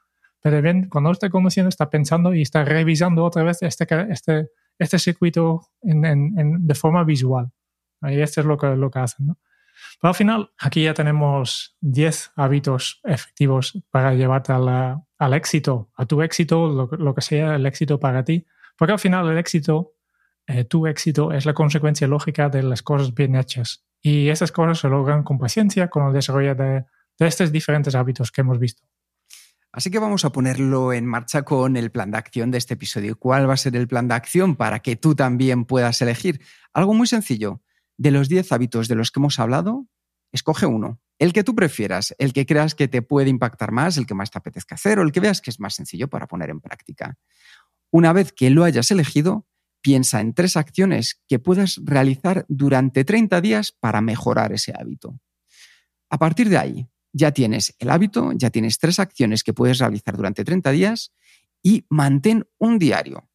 pero 0.41 0.61
bien, 0.61 0.87
cuando 0.89 1.11
está 1.11 1.29
conduciendo 1.29 1.69
está 1.69 1.89
pensando 1.89 2.33
y 2.33 2.41
está 2.41 2.63
revisando 2.63 3.23
otra 3.23 3.43
vez 3.43 3.61
este, 3.61 3.87
este, 4.09 4.49
este 4.79 4.99
circuito 4.99 5.69
en, 5.81 6.05
en, 6.05 6.67
de 6.67 6.75
forma 6.75 7.03
visual. 7.03 7.51
Y 8.03 8.19
esto 8.19 8.41
es 8.41 8.47
lo 8.47 8.57
que, 8.57 8.75
lo 8.75 8.91
que 8.91 8.99
hacen. 8.99 9.27
¿no? 9.27 9.37
Pero 9.99 10.09
al 10.09 10.15
final, 10.15 10.51
aquí 10.57 10.83
ya 10.83 10.93
tenemos 10.93 11.75
10 11.81 12.33
hábitos 12.35 12.99
efectivos 13.03 13.81
para 13.89 14.13
llevarte 14.13 14.53
a 14.53 15.01
al 15.19 15.33
éxito, 15.33 15.89
a 15.95 16.05
tu 16.05 16.21
éxito, 16.21 16.87
lo, 16.91 17.15
que 17.15 17.21
sea 17.21 17.55
el 17.55 17.65
éxito 17.65 17.99
para 17.99 18.23
ti. 18.23 18.45
Porque 18.77 18.93
al 18.93 18.99
final 18.99 19.27
el 19.29 19.37
éxito, 19.37 19.95
eh, 20.45 20.63
tu 20.63 20.85
éxito, 20.85 21.31
es 21.31 21.45
la 21.45 21.53
consecuencia 21.53 22.07
lógica 22.07 22.49
de 22.49 22.61
las 22.61 22.83
cosas 22.83 23.13
bien 23.13 23.35
hechas. 23.35 23.83
Y 24.01 24.29
estas 24.29 24.51
cosas 24.51 24.79
se 24.79 24.89
logran 24.89 25.23
con 25.23 25.39
paciencia, 25.39 25.89
con 25.89 26.07
el 26.07 26.13
desarrollo 26.13 26.53
de, 26.53 26.85
de 27.17 27.27
estos 27.27 27.51
diferentes 27.51 27.95
hábitos 27.95 28.31
que 28.31 28.41
hemos 28.41 28.59
visto. 28.59 28.83
Así 29.77 29.91
que 29.91 29.99
vamos 29.99 30.25
a 30.25 30.31
ponerlo 30.31 30.91
en 30.91 31.05
marcha 31.05 31.43
con 31.43 31.77
el 31.77 31.91
plan 31.91 32.09
de 32.09 32.17
acción 32.17 32.49
de 32.49 32.57
este 32.57 32.73
episodio. 32.73 33.15
¿Cuál 33.15 33.47
va 33.47 33.53
a 33.53 33.57
ser 33.57 33.75
el 33.75 33.87
plan 33.87 34.07
de 34.07 34.15
acción 34.15 34.55
para 34.55 34.79
que 34.79 34.95
tú 34.95 35.13
también 35.13 35.65
puedas 35.65 36.01
elegir? 36.01 36.41
Algo 36.73 36.95
muy 36.95 37.05
sencillo. 37.05 37.61
De 37.95 38.09
los 38.09 38.27
10 38.27 38.53
hábitos 38.53 38.87
de 38.87 38.95
los 38.95 39.11
que 39.11 39.19
hemos 39.19 39.37
hablado, 39.37 39.85
escoge 40.31 40.65
uno. 40.65 40.99
El 41.19 41.31
que 41.31 41.43
tú 41.43 41.53
prefieras, 41.53 42.15
el 42.17 42.33
que 42.33 42.47
creas 42.47 42.73
que 42.73 42.87
te 42.87 43.03
puede 43.03 43.29
impactar 43.29 43.71
más, 43.71 43.97
el 43.97 44.07
que 44.07 44.15
más 44.15 44.31
te 44.31 44.39
apetezca 44.39 44.73
hacer 44.73 44.97
o 44.97 45.03
el 45.03 45.11
que 45.11 45.19
veas 45.19 45.41
que 45.41 45.51
es 45.51 45.59
más 45.59 45.75
sencillo 45.75 46.07
para 46.07 46.25
poner 46.25 46.49
en 46.49 46.59
práctica. 46.59 47.15
Una 47.91 48.13
vez 48.13 48.33
que 48.33 48.49
lo 48.49 48.63
hayas 48.63 48.89
elegido, 48.89 49.45
piensa 49.81 50.21
en 50.21 50.33
tres 50.33 50.57
acciones 50.57 51.21
que 51.27 51.37
puedas 51.37 51.79
realizar 51.83 52.47
durante 52.49 53.05
30 53.05 53.41
días 53.41 53.73
para 53.79 54.01
mejorar 54.01 54.53
ese 54.53 54.73
hábito. 54.75 55.19
A 56.09 56.17
partir 56.17 56.49
de 56.49 56.57
ahí, 56.57 56.89
ya 57.13 57.31
tienes 57.31 57.75
el 57.79 57.89
hábito, 57.89 58.31
ya 58.33 58.49
tienes 58.49 58.77
tres 58.77 58.99
acciones 58.99 59.43
que 59.43 59.53
puedes 59.53 59.79
realizar 59.79 60.15
durante 60.15 60.43
30 60.43 60.71
días 60.71 61.13
y 61.63 61.85
mantén 61.89 62.47
un 62.57 62.79
diario. 62.79 63.29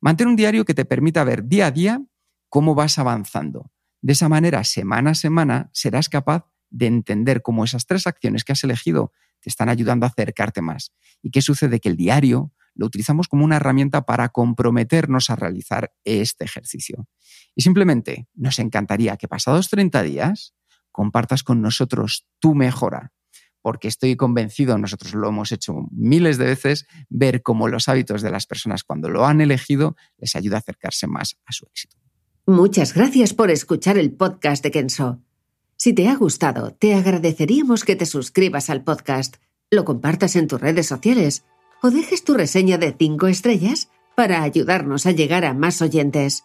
Mantén 0.00 0.28
un 0.28 0.36
diario 0.36 0.64
que 0.64 0.74
te 0.74 0.84
permita 0.84 1.24
ver 1.24 1.44
día 1.44 1.66
a 1.66 1.70
día 1.70 2.02
cómo 2.48 2.74
vas 2.74 2.98
avanzando. 2.98 3.70
De 4.02 4.14
esa 4.14 4.28
manera, 4.28 4.64
semana 4.64 5.10
a 5.10 5.14
semana, 5.14 5.70
serás 5.72 6.08
capaz 6.08 6.46
de 6.70 6.86
entender 6.86 7.42
cómo 7.42 7.64
esas 7.64 7.86
tres 7.86 8.06
acciones 8.06 8.44
que 8.44 8.52
has 8.52 8.64
elegido 8.64 9.12
te 9.40 9.50
están 9.50 9.68
ayudando 9.68 10.06
a 10.06 10.08
acercarte 10.08 10.62
más. 10.62 10.92
¿Y 11.22 11.30
qué 11.30 11.42
sucede? 11.42 11.80
Que 11.80 11.88
el 11.88 11.96
diario 11.96 12.52
lo 12.74 12.86
utilizamos 12.86 13.28
como 13.28 13.44
una 13.44 13.56
herramienta 13.56 14.02
para 14.06 14.28
comprometernos 14.30 15.28
a 15.30 15.36
realizar 15.36 15.92
este 16.04 16.44
ejercicio. 16.44 17.08
Y 17.54 17.62
simplemente 17.62 18.28
nos 18.34 18.58
encantaría 18.58 19.16
que 19.16 19.28
pasados 19.28 19.68
30 19.68 20.02
días 20.02 20.54
compartas 21.00 21.42
con 21.42 21.62
nosotros 21.62 22.26
tu 22.40 22.54
mejora, 22.54 23.14
porque 23.62 23.88
estoy 23.88 24.16
convencido, 24.16 24.76
nosotros 24.76 25.14
lo 25.14 25.28
hemos 25.28 25.50
hecho 25.50 25.72
miles 25.90 26.36
de 26.36 26.44
veces, 26.44 26.84
ver 27.08 27.40
cómo 27.40 27.68
los 27.68 27.88
hábitos 27.88 28.20
de 28.20 28.30
las 28.30 28.44
personas 28.44 28.84
cuando 28.84 29.08
lo 29.08 29.24
han 29.24 29.40
elegido 29.40 29.96
les 30.18 30.36
ayuda 30.36 30.56
a 30.56 30.58
acercarse 30.58 31.06
más 31.06 31.38
a 31.46 31.52
su 31.52 31.64
éxito. 31.64 31.96
Muchas 32.44 32.92
gracias 32.92 33.32
por 33.32 33.50
escuchar 33.50 33.96
el 33.96 34.12
podcast 34.12 34.62
de 34.62 34.70
Kenso. 34.72 35.22
Si 35.78 35.94
te 35.94 36.06
ha 36.06 36.16
gustado, 36.16 36.74
te 36.74 36.92
agradeceríamos 36.92 37.84
que 37.84 37.96
te 37.96 38.04
suscribas 38.04 38.68
al 38.68 38.84
podcast, 38.84 39.36
lo 39.70 39.86
compartas 39.86 40.36
en 40.36 40.48
tus 40.48 40.60
redes 40.60 40.86
sociales 40.86 41.46
o 41.80 41.90
dejes 41.90 42.24
tu 42.24 42.34
reseña 42.34 42.76
de 42.76 42.94
5 42.98 43.26
estrellas 43.28 43.88
para 44.14 44.42
ayudarnos 44.42 45.06
a 45.06 45.12
llegar 45.12 45.46
a 45.46 45.54
más 45.54 45.80
oyentes. 45.80 46.44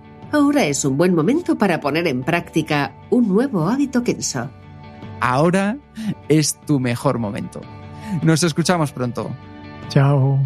ahora 0.31 0.65
es 0.65 0.85
un 0.85 0.97
buen 0.97 1.13
momento 1.13 1.57
para 1.57 1.79
poner 1.79 2.07
en 2.07 2.23
práctica 2.23 2.93
un 3.09 3.27
nuevo 3.27 3.67
hábito 3.67 4.03
Kenso. 4.03 4.49
Ahora 5.19 5.77
es 6.29 6.59
tu 6.65 6.79
mejor 6.79 7.19
momento. 7.19 7.61
Nos 8.23 8.43
escuchamos 8.43 8.91
pronto. 8.91 9.29
Chao. 9.89 10.39